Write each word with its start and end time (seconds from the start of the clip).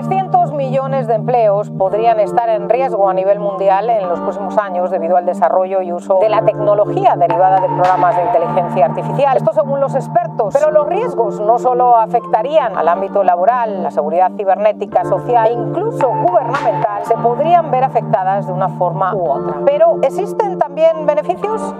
300 0.00 0.52
millones 0.52 1.06
de 1.08 1.14
empleos 1.14 1.68
podrían 1.68 2.20
estar 2.20 2.48
en 2.48 2.70
riesgo 2.70 3.10
a 3.10 3.12
nivel 3.12 3.38
mundial 3.38 3.90
en 3.90 4.08
los 4.08 4.18
próximos 4.18 4.56
años 4.56 4.90
debido 4.90 5.18
al 5.18 5.26
desarrollo 5.26 5.82
y 5.82 5.92
uso 5.92 6.18
de 6.22 6.30
la 6.30 6.42
tecnología 6.42 7.16
derivada 7.16 7.60
de 7.60 7.68
programas 7.68 8.16
de 8.16 8.22
inteligencia 8.22 8.86
artificial. 8.86 9.36
Esto 9.36 9.52
según 9.52 9.78
los 9.78 9.94
expertos. 9.94 10.54
Pero 10.54 10.70
los 10.70 10.86
riesgos 10.86 11.38
no 11.38 11.58
solo 11.58 11.98
afectarían 11.98 12.78
al 12.78 12.88
ámbito 12.88 13.22
laboral, 13.22 13.82
la 13.82 13.90
seguridad 13.90 14.32
cibernética, 14.38 15.04
social 15.04 15.48
e 15.48 15.52
incluso 15.52 16.08
gubernamental, 16.08 17.04
se 17.04 17.14
podrían 17.18 17.70
ver 17.70 17.84
afectadas 17.84 18.46
de 18.46 18.54
una 18.54 18.70
forma 18.70 19.14
u 19.14 19.28
otra. 19.30 19.56
Pero 19.66 19.98
¿existen 20.00 20.58
también 20.58 21.04
beneficios? 21.04 21.74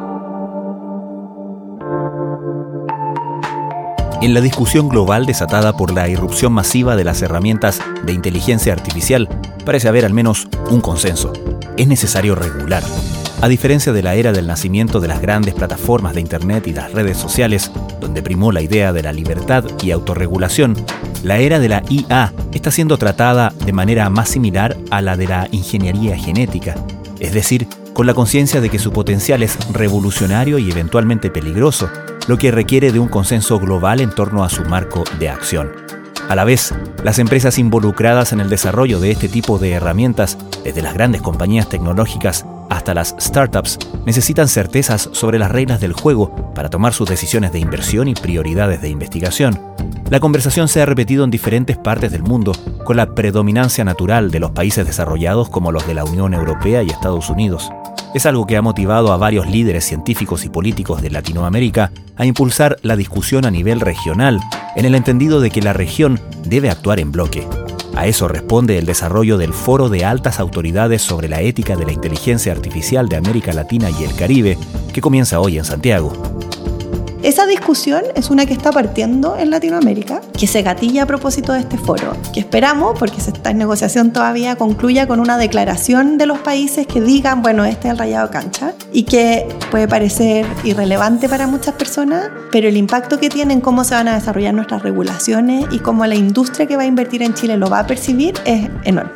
En 4.22 4.34
la 4.34 4.42
discusión 4.42 4.90
global 4.90 5.24
desatada 5.24 5.74
por 5.74 5.94
la 5.94 6.06
irrupción 6.06 6.52
masiva 6.52 6.94
de 6.94 7.04
las 7.04 7.22
herramientas 7.22 7.80
de 8.04 8.12
inteligencia 8.12 8.74
artificial, 8.74 9.26
parece 9.64 9.88
haber 9.88 10.04
al 10.04 10.12
menos 10.12 10.46
un 10.70 10.82
consenso. 10.82 11.32
Es 11.78 11.88
necesario 11.88 12.34
regular. 12.34 12.82
A 13.40 13.48
diferencia 13.48 13.94
de 13.94 14.02
la 14.02 14.16
era 14.16 14.32
del 14.32 14.46
nacimiento 14.46 15.00
de 15.00 15.08
las 15.08 15.22
grandes 15.22 15.54
plataformas 15.54 16.14
de 16.14 16.20
Internet 16.20 16.66
y 16.66 16.74
las 16.74 16.92
redes 16.92 17.16
sociales, 17.16 17.72
donde 17.98 18.22
primó 18.22 18.52
la 18.52 18.60
idea 18.60 18.92
de 18.92 19.02
la 19.02 19.14
libertad 19.14 19.64
y 19.82 19.90
autorregulación, 19.90 20.76
la 21.22 21.38
era 21.38 21.58
de 21.58 21.70
la 21.70 21.82
IA 21.88 22.34
está 22.52 22.70
siendo 22.70 22.98
tratada 22.98 23.54
de 23.64 23.72
manera 23.72 24.10
más 24.10 24.28
similar 24.28 24.76
a 24.90 25.00
la 25.00 25.16
de 25.16 25.28
la 25.28 25.48
ingeniería 25.50 26.18
genética, 26.18 26.74
es 27.20 27.32
decir, 27.32 27.66
con 27.94 28.06
la 28.06 28.12
conciencia 28.12 28.60
de 28.60 28.68
que 28.68 28.78
su 28.78 28.92
potencial 28.92 29.42
es 29.42 29.56
revolucionario 29.72 30.58
y 30.58 30.70
eventualmente 30.70 31.30
peligroso, 31.30 31.88
lo 32.30 32.38
que 32.38 32.52
requiere 32.52 32.92
de 32.92 33.00
un 33.00 33.08
consenso 33.08 33.58
global 33.58 34.00
en 34.00 34.10
torno 34.10 34.44
a 34.44 34.48
su 34.48 34.64
marco 34.64 35.02
de 35.18 35.28
acción. 35.28 35.72
A 36.28 36.36
la 36.36 36.44
vez, 36.44 36.72
las 37.02 37.18
empresas 37.18 37.58
involucradas 37.58 38.32
en 38.32 38.38
el 38.38 38.48
desarrollo 38.48 39.00
de 39.00 39.10
este 39.10 39.28
tipo 39.28 39.58
de 39.58 39.72
herramientas, 39.72 40.38
desde 40.62 40.80
las 40.80 40.94
grandes 40.94 41.22
compañías 41.22 41.68
tecnológicas 41.68 42.46
hasta 42.68 42.94
las 42.94 43.16
startups, 43.18 43.80
necesitan 44.06 44.46
certezas 44.46 45.08
sobre 45.10 45.40
las 45.40 45.50
reglas 45.50 45.80
del 45.80 45.92
juego 45.92 46.52
para 46.54 46.70
tomar 46.70 46.92
sus 46.92 47.08
decisiones 47.08 47.50
de 47.50 47.58
inversión 47.58 48.06
y 48.06 48.14
prioridades 48.14 48.80
de 48.80 48.90
investigación. 48.90 49.60
La 50.08 50.20
conversación 50.20 50.68
se 50.68 50.80
ha 50.80 50.86
repetido 50.86 51.24
en 51.24 51.32
diferentes 51.32 51.78
partes 51.78 52.12
del 52.12 52.22
mundo, 52.22 52.52
con 52.84 52.96
la 52.96 53.12
predominancia 53.12 53.82
natural 53.82 54.30
de 54.30 54.38
los 54.38 54.52
países 54.52 54.86
desarrollados 54.86 55.50
como 55.50 55.72
los 55.72 55.84
de 55.88 55.94
la 55.94 56.04
Unión 56.04 56.32
Europea 56.32 56.84
y 56.84 56.90
Estados 56.90 57.28
Unidos. 57.28 57.72
Es 58.12 58.26
algo 58.26 58.44
que 58.46 58.56
ha 58.56 58.62
motivado 58.62 59.12
a 59.12 59.16
varios 59.16 59.48
líderes 59.48 59.84
científicos 59.84 60.44
y 60.44 60.48
políticos 60.48 61.00
de 61.00 61.10
Latinoamérica 61.10 61.92
a 62.16 62.26
impulsar 62.26 62.76
la 62.82 62.96
discusión 62.96 63.44
a 63.44 63.52
nivel 63.52 63.80
regional, 63.80 64.40
en 64.74 64.84
el 64.84 64.96
entendido 64.96 65.40
de 65.40 65.50
que 65.50 65.62
la 65.62 65.72
región 65.72 66.20
debe 66.44 66.70
actuar 66.70 66.98
en 66.98 67.12
bloque. 67.12 67.46
A 67.94 68.06
eso 68.06 68.26
responde 68.26 68.78
el 68.78 68.86
desarrollo 68.86 69.38
del 69.38 69.52
Foro 69.52 69.88
de 69.88 70.04
Altas 70.04 70.40
Autoridades 70.40 71.02
sobre 71.02 71.28
la 71.28 71.40
Ética 71.40 71.76
de 71.76 71.86
la 71.86 71.92
Inteligencia 71.92 72.52
Artificial 72.52 73.08
de 73.08 73.16
América 73.16 73.52
Latina 73.52 73.90
y 73.90 74.04
el 74.04 74.14
Caribe, 74.14 74.58
que 74.92 75.00
comienza 75.00 75.40
hoy 75.40 75.58
en 75.58 75.64
Santiago. 75.64 76.29
Esa 77.22 77.46
discusión 77.46 78.02
es 78.14 78.30
una 78.30 78.46
que 78.46 78.54
está 78.54 78.72
partiendo 78.72 79.36
en 79.36 79.50
Latinoamérica, 79.50 80.22
que 80.38 80.46
se 80.46 80.62
gatilla 80.62 81.02
a 81.02 81.06
propósito 81.06 81.52
de 81.52 81.60
este 81.60 81.76
foro, 81.76 82.16
que 82.32 82.40
esperamos, 82.40 82.98
porque 82.98 83.16
en 83.44 83.58
negociación 83.58 84.10
todavía, 84.10 84.56
concluya 84.56 85.06
con 85.06 85.20
una 85.20 85.36
declaración 85.36 86.16
de 86.16 86.24
los 86.24 86.38
países 86.38 86.86
que 86.86 87.02
digan, 87.02 87.42
bueno, 87.42 87.66
este 87.66 87.88
es 87.88 87.92
el 87.92 87.98
rayado 87.98 88.30
cancha, 88.30 88.72
y 88.90 89.02
que 89.02 89.46
puede 89.70 89.86
parecer 89.86 90.46
irrelevante 90.64 91.28
para 91.28 91.46
muchas 91.46 91.74
personas, 91.74 92.30
pero 92.50 92.68
el 92.68 92.78
impacto 92.78 93.20
que 93.20 93.28
tiene 93.28 93.52
en 93.52 93.60
cómo 93.60 93.84
se 93.84 93.94
van 93.94 94.08
a 94.08 94.14
desarrollar 94.14 94.54
nuestras 94.54 94.82
regulaciones 94.82 95.66
y 95.70 95.80
cómo 95.80 96.06
la 96.06 96.14
industria 96.14 96.64
que 96.64 96.76
va 96.76 96.84
a 96.84 96.86
invertir 96.86 97.22
en 97.22 97.34
Chile 97.34 97.58
lo 97.58 97.68
va 97.68 97.80
a 97.80 97.86
percibir 97.86 98.32
es 98.46 98.66
enorme. 98.84 99.12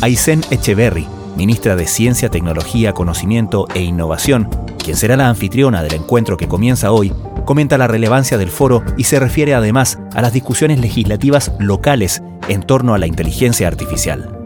Aysén 0.00 0.42
Echeverry, 0.50 1.08
ministra 1.36 1.74
de 1.74 1.88
Ciencia, 1.88 2.28
Tecnología, 2.28 2.92
Conocimiento 2.92 3.66
e 3.74 3.82
Innovación, 3.82 4.48
quien 4.80 4.96
será 4.96 5.16
la 5.16 5.28
anfitriona 5.28 5.82
del 5.82 5.94
encuentro 5.94 6.36
que 6.36 6.48
comienza 6.48 6.92
hoy, 6.92 7.12
comenta 7.44 7.78
la 7.78 7.86
relevancia 7.86 8.38
del 8.38 8.50
foro 8.50 8.82
y 8.96 9.04
se 9.04 9.20
refiere 9.20 9.54
además 9.54 9.98
a 10.14 10.22
las 10.22 10.32
discusiones 10.32 10.80
legislativas 10.80 11.52
locales 11.58 12.22
en 12.48 12.62
torno 12.62 12.94
a 12.94 12.98
la 12.98 13.06
inteligencia 13.06 13.68
artificial. 13.68 14.36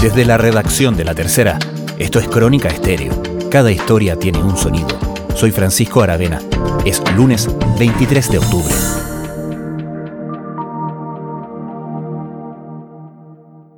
Desde 0.00 0.24
la 0.24 0.36
redacción 0.36 0.96
de 0.96 1.04
La 1.04 1.14
Tercera, 1.14 1.58
esto 1.98 2.18
es 2.18 2.28
Crónica 2.28 2.68
Estéreo. 2.68 3.12
Cada 3.50 3.70
historia 3.70 4.16
tiene 4.16 4.42
un 4.42 4.56
sonido. 4.56 4.88
Soy 5.34 5.50
Francisco 5.50 6.02
Aravena. 6.02 6.40
Es 6.84 7.02
lunes 7.16 7.48
23 7.78 8.30
de 8.30 8.38
octubre. 8.38 8.74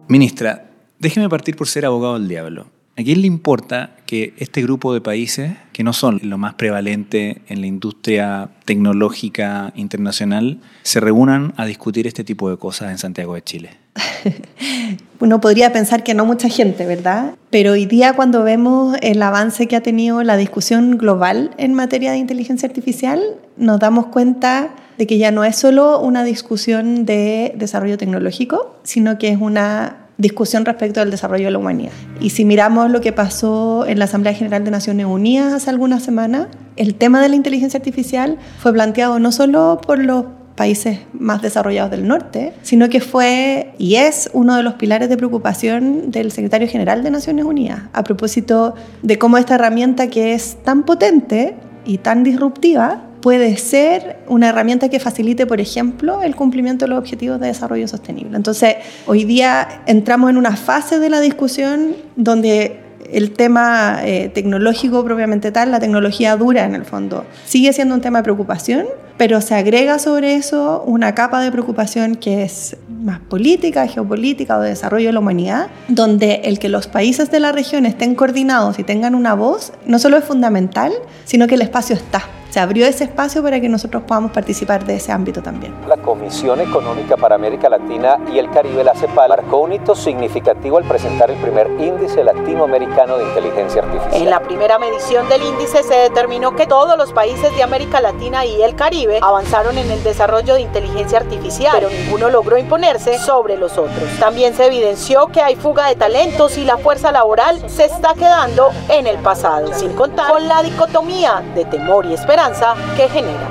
Ministra, 0.08 0.70
déjeme 0.98 1.28
partir 1.28 1.56
por 1.56 1.68
ser 1.68 1.84
abogado 1.86 2.14
del 2.14 2.28
diablo. 2.28 2.75
¿A 2.98 3.02
quién 3.02 3.20
le 3.20 3.26
importa 3.26 3.90
que 4.06 4.32
este 4.38 4.62
grupo 4.62 4.94
de 4.94 5.02
países, 5.02 5.52
que 5.74 5.84
no 5.84 5.92
son 5.92 6.18
lo 6.22 6.38
más 6.38 6.54
prevalente 6.54 7.42
en 7.46 7.60
la 7.60 7.66
industria 7.66 8.48
tecnológica 8.64 9.74
internacional, 9.76 10.60
se 10.82 11.00
reúnan 11.00 11.52
a 11.58 11.66
discutir 11.66 12.06
este 12.06 12.24
tipo 12.24 12.48
de 12.48 12.56
cosas 12.56 12.90
en 12.90 12.96
Santiago 12.96 13.34
de 13.34 13.42
Chile? 13.42 13.70
Uno 15.20 15.42
podría 15.42 15.74
pensar 15.74 16.04
que 16.04 16.14
no 16.14 16.24
mucha 16.24 16.48
gente, 16.48 16.86
¿verdad? 16.86 17.34
Pero 17.50 17.72
hoy 17.72 17.84
día 17.84 18.14
cuando 18.14 18.42
vemos 18.44 18.96
el 19.02 19.20
avance 19.20 19.68
que 19.68 19.76
ha 19.76 19.82
tenido 19.82 20.22
la 20.22 20.38
discusión 20.38 20.96
global 20.96 21.50
en 21.58 21.74
materia 21.74 22.12
de 22.12 22.16
inteligencia 22.16 22.66
artificial, 22.66 23.20
nos 23.58 23.78
damos 23.78 24.06
cuenta 24.06 24.74
de 24.96 25.06
que 25.06 25.18
ya 25.18 25.30
no 25.32 25.44
es 25.44 25.56
solo 25.56 26.00
una 26.00 26.24
discusión 26.24 27.04
de 27.04 27.52
desarrollo 27.58 27.98
tecnológico, 27.98 28.78
sino 28.84 29.18
que 29.18 29.28
es 29.28 29.38
una 29.38 30.05
discusión 30.18 30.64
respecto 30.64 31.00
al 31.00 31.10
desarrollo 31.10 31.46
de 31.46 31.50
la 31.50 31.58
humanidad. 31.58 31.92
Y 32.20 32.30
si 32.30 32.44
miramos 32.44 32.90
lo 32.90 33.00
que 33.00 33.12
pasó 33.12 33.86
en 33.86 33.98
la 33.98 34.06
Asamblea 34.06 34.34
General 34.34 34.64
de 34.64 34.70
Naciones 34.70 35.06
Unidas 35.06 35.52
hace 35.52 35.70
algunas 35.70 36.02
semanas, 36.02 36.48
el 36.76 36.94
tema 36.94 37.20
de 37.20 37.28
la 37.28 37.36
inteligencia 37.36 37.78
artificial 37.78 38.38
fue 38.58 38.72
planteado 38.72 39.18
no 39.18 39.32
solo 39.32 39.80
por 39.84 39.98
los 39.98 40.24
países 40.56 41.00
más 41.12 41.42
desarrollados 41.42 41.90
del 41.90 42.08
norte, 42.08 42.54
sino 42.62 42.88
que 42.88 43.00
fue 43.00 43.74
y 43.78 43.96
es 43.96 44.30
uno 44.32 44.56
de 44.56 44.62
los 44.62 44.74
pilares 44.74 45.08
de 45.08 45.16
preocupación 45.16 46.10
del 46.10 46.32
secretario 46.32 46.66
general 46.66 47.02
de 47.02 47.10
Naciones 47.10 47.44
Unidas, 47.44 47.82
a 47.92 48.02
propósito 48.02 48.74
de 49.02 49.18
cómo 49.18 49.36
esta 49.36 49.56
herramienta 49.56 50.08
que 50.08 50.32
es 50.32 50.56
tan 50.64 50.84
potente 50.84 51.54
y 51.84 51.98
tan 51.98 52.24
disruptiva 52.24 53.02
puede 53.26 53.56
ser 53.56 54.18
una 54.28 54.50
herramienta 54.50 54.88
que 54.88 55.00
facilite, 55.00 55.46
por 55.46 55.60
ejemplo, 55.60 56.22
el 56.22 56.36
cumplimiento 56.36 56.84
de 56.84 56.90
los 56.90 57.00
objetivos 57.00 57.40
de 57.40 57.48
desarrollo 57.48 57.88
sostenible. 57.88 58.36
Entonces, 58.36 58.76
hoy 59.04 59.24
día 59.24 59.82
entramos 59.86 60.30
en 60.30 60.36
una 60.36 60.54
fase 60.54 61.00
de 61.00 61.10
la 61.10 61.18
discusión 61.18 61.96
donde 62.14 62.78
el 63.10 63.32
tema 63.32 63.98
eh, 64.04 64.30
tecnológico 64.32 65.04
propiamente 65.04 65.50
tal, 65.50 65.72
la 65.72 65.80
tecnología 65.80 66.36
dura 66.36 66.66
en 66.66 66.76
el 66.76 66.84
fondo, 66.84 67.24
sigue 67.46 67.72
siendo 67.72 67.96
un 67.96 68.00
tema 68.00 68.20
de 68.20 68.22
preocupación, 68.22 68.86
pero 69.16 69.40
se 69.40 69.56
agrega 69.56 69.98
sobre 69.98 70.36
eso 70.36 70.84
una 70.86 71.16
capa 71.16 71.40
de 71.40 71.50
preocupación 71.50 72.14
que 72.14 72.44
es 72.44 72.76
más 72.88 73.18
política, 73.18 73.88
geopolítica 73.88 74.56
o 74.56 74.60
de 74.60 74.68
desarrollo 74.68 75.08
de 75.08 75.12
la 75.14 75.18
humanidad, 75.18 75.66
donde 75.88 76.42
el 76.44 76.60
que 76.60 76.68
los 76.68 76.86
países 76.86 77.28
de 77.32 77.40
la 77.40 77.50
región 77.50 77.86
estén 77.86 78.14
coordinados 78.14 78.78
y 78.78 78.84
tengan 78.84 79.16
una 79.16 79.34
voz 79.34 79.72
no 79.84 79.98
solo 79.98 80.16
es 80.16 80.24
fundamental, 80.24 80.92
sino 81.24 81.48
que 81.48 81.56
el 81.56 81.62
espacio 81.62 81.96
está 81.96 82.22
se 82.56 82.60
abrió 82.60 82.86
ese 82.86 83.04
espacio 83.04 83.42
para 83.42 83.60
que 83.60 83.68
nosotros 83.68 84.04
podamos 84.04 84.32
participar 84.32 84.86
de 84.86 84.96
ese 84.96 85.12
ámbito 85.12 85.42
también. 85.42 85.74
La 85.86 85.98
Comisión 85.98 86.58
Económica 86.58 87.18
para 87.18 87.34
América 87.34 87.68
Latina 87.68 88.18
y 88.32 88.38
el 88.38 88.48
Caribe, 88.48 88.82
la 88.82 88.94
CEPAL, 88.94 89.28
marcó 89.28 89.58
un 89.58 89.74
hito 89.74 89.94
significativo 89.94 90.78
al 90.78 90.84
presentar 90.84 91.30
el 91.30 91.36
primer 91.36 91.66
índice 91.78 92.24
latinoamericano 92.24 93.18
de 93.18 93.24
inteligencia 93.24 93.82
artificial. 93.82 94.22
En 94.22 94.30
la 94.30 94.40
primera 94.40 94.78
medición 94.78 95.28
del 95.28 95.42
índice 95.42 95.82
se 95.82 95.96
determinó 95.96 96.56
que 96.56 96.66
todos 96.66 96.96
los 96.96 97.12
países 97.12 97.54
de 97.54 97.62
América 97.62 98.00
Latina 98.00 98.46
y 98.46 98.62
el 98.62 98.74
Caribe 98.74 99.18
avanzaron 99.20 99.76
en 99.76 99.90
el 99.90 100.02
desarrollo 100.02 100.54
de 100.54 100.62
inteligencia 100.62 101.18
artificial, 101.18 101.74
pero 101.74 101.90
ninguno 101.90 102.30
logró 102.30 102.56
imponerse 102.56 103.18
sobre 103.18 103.58
los 103.58 103.72
otros. 103.72 104.08
También 104.18 104.54
se 104.54 104.64
evidenció 104.64 105.26
que 105.26 105.42
hay 105.42 105.56
fuga 105.56 105.88
de 105.88 105.96
talentos 105.96 106.56
y 106.56 106.64
la 106.64 106.78
fuerza 106.78 107.12
laboral 107.12 107.68
se 107.68 107.84
está 107.84 108.14
quedando 108.14 108.70
en 108.88 109.06
el 109.06 109.18
pasado, 109.18 109.74
sin 109.74 109.92
contar 109.92 110.32
con 110.32 110.48
la 110.48 110.62
dicotomía 110.62 111.42
de 111.54 111.66
temor 111.66 112.06
y 112.06 112.14
esperanza 112.14 112.45
que 112.96 113.08
genera. 113.08 113.48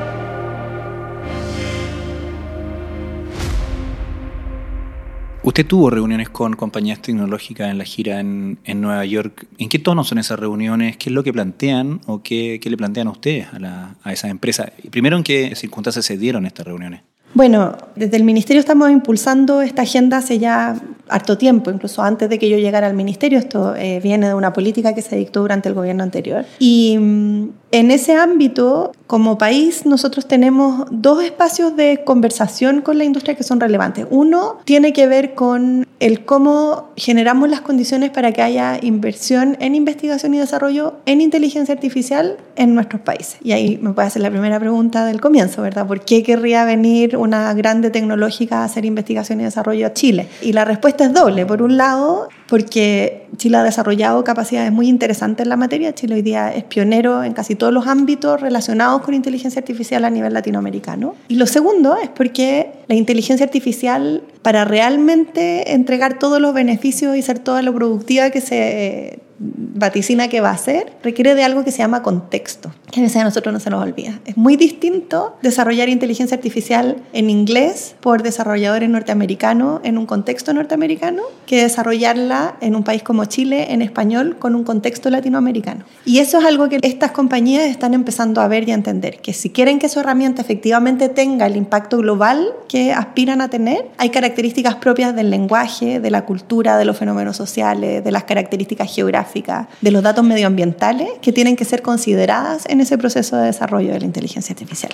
Usted 5.44 5.68
tuvo 5.68 5.90
reuniones 5.90 6.30
con 6.30 6.54
compañías 6.54 7.02
tecnológicas 7.02 7.70
en 7.70 7.78
la 7.78 7.84
gira 7.84 8.22
en, 8.22 8.58
Nueva 8.76 9.04
York. 9.04 9.48
¿En 9.58 9.68
qué 9.68 9.80
tono 9.80 10.06
son 10.06 10.18
esas 10.18 10.40
reuniones? 10.40 10.96
¿Qué 10.96 11.10
es 11.10 11.14
lo 11.14 11.26
que 11.26 11.34
plantean 11.34 12.00
o 12.08 12.24
qué, 12.24 12.58
le 12.64 12.78
plantean 12.78 13.08
a 13.08 13.12
ustedes 13.12 13.48
a, 13.52 13.60
la, 13.60 13.96
a 14.02 14.14
esas 14.14 14.32
empresas? 14.32 14.72
Primero, 14.90 15.18
¿en 15.18 15.24
qué 15.24 15.54
circunstancias 15.56 16.06
se 16.06 16.18
dieron 16.18 16.46
estas 16.46 16.66
reuniones? 16.66 17.02
Bueno, 17.36 17.76
desde 17.98 18.16
el 18.16 18.24
Ministerio 18.24 18.62
estamos 18.62 18.90
impulsando 18.90 19.62
esta 19.62 19.82
agenda 19.82 20.20
hace 20.20 20.40
ya 20.40 20.82
harto 21.10 21.38
tiempo, 21.38 21.70
incluso 21.70 22.02
antes 22.02 22.30
de 22.30 22.40
que 22.40 22.50
yo 22.50 22.58
llegara 22.58 22.88
al 22.88 22.94
Ministerio. 22.94 23.40
Esto 23.40 23.76
eh, 23.76 24.00
viene 24.02 24.30
de 24.30 24.34
una 24.34 24.54
política 24.54 24.96
que 24.96 25.02
se 25.02 25.18
dictó 25.18 25.42
durante 25.42 25.68
el 25.68 25.76
gobierno 25.76 26.02
anterior. 26.02 26.46
Y 26.60 26.98
mm, 26.98 27.50
En 27.76 27.92
ese 27.92 28.16
ámbito, 28.16 28.94
como 29.06 29.38
país, 29.38 29.86
nosotros 29.86 30.30
tenemos 30.30 30.88
dos 30.92 31.22
espacios 31.22 31.76
de 31.76 32.06
conversación 32.06 32.80
con 32.80 32.98
la 32.98 33.04
industria 33.04 33.36
que 33.36 33.44
son 33.44 33.60
relevantes. 33.60 34.08
Uno 34.10 34.60
tiene 34.64 34.94
que 34.94 35.08
ver 35.08 35.36
con 35.36 35.86
el 36.00 36.24
cómo 36.24 36.92
generamos 36.96 37.50
las 37.50 37.60
condiciones 37.60 38.12
para 38.12 38.32
que 38.32 38.42
haya 38.42 38.80
inversión 38.82 39.58
en 39.60 39.76
investigación 39.76 40.34
y 40.34 40.38
desarrollo 40.38 40.94
en 41.06 41.20
inteligencia 41.20 41.74
artificial 41.74 42.38
en 42.56 42.76
nuestros 42.76 43.02
países. 43.02 43.40
Y 43.44 43.52
ahí 43.52 43.78
me 43.82 43.92
puede 43.92 44.08
hacer 44.08 44.22
la 44.22 44.30
primera 44.30 44.58
pregunta 44.58 45.06
del 45.06 45.20
comienzo, 45.20 45.62
¿verdad? 45.62 45.86
¿Por 45.86 46.06
qué 46.06 46.24
querría 46.24 46.64
venir 46.64 47.18
una 47.18 47.54
grande 47.54 47.90
tecnológica 47.90 48.60
a 48.60 48.64
hacer 48.64 48.86
investigación 48.86 49.42
y 49.42 49.44
desarrollo 49.44 49.88
a 49.88 49.94
Chile? 49.94 50.30
Y 50.42 50.54
la 50.54 50.64
respuesta 50.64 51.04
es 51.04 51.14
doble. 51.14 51.46
Por 51.46 51.62
un 51.62 51.76
lado, 51.76 52.30
porque 52.48 53.28
Chile 53.38 53.58
ha 53.58 53.64
desarrollado 53.64 54.24
capacidades 54.24 54.72
muy 54.72 54.88
interesantes 54.88 55.44
en 55.44 55.50
la 55.50 55.58
materia. 55.58 55.94
Chile 55.94 56.16
hoy 56.16 56.22
día 56.22 56.54
es 56.54 56.64
pionero 56.64 57.24
en 57.24 57.34
casi 57.34 57.56
todos 57.56 57.74
los 57.74 57.88
ámbitos 57.88 58.40
relacionados 58.42 59.02
con 59.02 59.14
inteligencia 59.14 59.60
artificial 59.60 60.06
a 60.06 60.10
nivel 60.10 60.34
latinoamericano. 60.34 61.16
Y 61.28 61.36
lo 61.36 61.48
segundo 61.48 61.96
es 62.02 62.10
porque 62.10 62.72
la 62.88 62.96
inteligencia 62.96 63.46
artificial, 63.46 64.24
para 64.42 64.66
realmente 64.66 65.74
entregar 65.74 66.20
todos 66.20 66.40
los 66.40 66.54
beneficios 66.54 67.16
y 67.18 67.22
ser 67.22 67.40
toda 67.40 67.62
lo 67.62 67.74
productiva 67.74 68.30
que 68.30 68.42
se 68.42 69.20
vaticina 69.38 70.30
que 70.30 70.40
va 70.40 70.52
a 70.52 70.58
ser, 70.58 70.94
requiere 71.04 71.36
de 71.36 71.44
algo 71.44 71.64
que 71.64 71.72
se 71.72 71.80
llama 71.80 72.02
contexto, 72.02 72.72
que 72.92 73.02
a 73.02 73.04
veces 73.04 73.18
a 73.18 73.24
nosotros 73.26 73.52
no 73.52 73.60
se 73.60 73.70
nos 73.70 73.84
olvida. 73.84 74.20
Es 74.26 74.38
muy 74.38 74.56
distinto 74.56 75.36
desarrollar 75.42 75.90
inteligencia 75.90 76.36
artificial 76.36 76.98
en 77.12 77.30
inglés 77.30 77.96
por 78.00 78.24
desarrolladores 78.24 78.90
norteamericanos 78.90 79.82
en 79.84 79.98
un 79.98 80.06
contexto 80.06 80.54
norteamericano 80.54 81.24
que 81.46 81.62
desarrollarla 81.62 82.56
en 82.62 82.76
un 82.76 82.84
país 82.84 83.04
como 83.04 83.26
Chile 83.26 83.74
en 83.74 83.82
español 83.82 84.38
con 84.40 84.56
un 84.56 84.64
contexto 84.64 85.10
latinoamericano. 85.10 85.84
Y 86.06 86.20
eso 86.20 86.40
es 86.40 86.46
algo 86.46 86.70
que 86.70 86.80
estas 86.82 87.12
compañías 87.12 87.66
están 87.66 87.94
empezando 87.94 88.40
a 88.40 88.48
ver 88.48 88.68
y 88.68 88.72
a 88.72 88.76
entender, 88.76 89.18
que 89.18 89.34
si 89.34 89.50
quieren 89.50 89.80
que 89.80 89.90
su 89.90 90.00
herramienta 90.00 90.42
efectivamente 90.42 91.10
tenga 91.10 91.46
el 91.46 91.58
impacto 91.58 91.98
global 91.98 92.54
aspiran 92.94 93.42
a 93.42 93.50
tener, 93.50 93.90
hay 93.98 94.10
características 94.10 94.76
propias 94.76 95.16
del 95.16 95.30
lenguaje, 95.30 96.00
de 96.00 96.12
la 96.12 96.26
cultura, 96.26 96.78
de 96.78 96.86
los 96.86 96.98
fenómenos 96.98 97.38
sociales, 97.38 98.04
de 98.04 98.12
las 98.12 98.24
características 98.24 98.94
geográficas 98.94 99.68
de 99.82 99.92
los 99.92 100.04
datos 100.04 100.24
medioambientales 100.24 101.10
que 101.22 101.32
tienen 101.32 101.56
que 101.56 101.66
ser 101.66 101.82
consideradas 101.82 102.66
en 102.68 102.82
ese 102.82 102.98
proceso 102.98 103.38
de 103.38 103.48
desarrollo 103.48 103.94
de 103.94 104.00
la 104.00 104.06
inteligencia 104.06 104.54
artificial. 104.54 104.92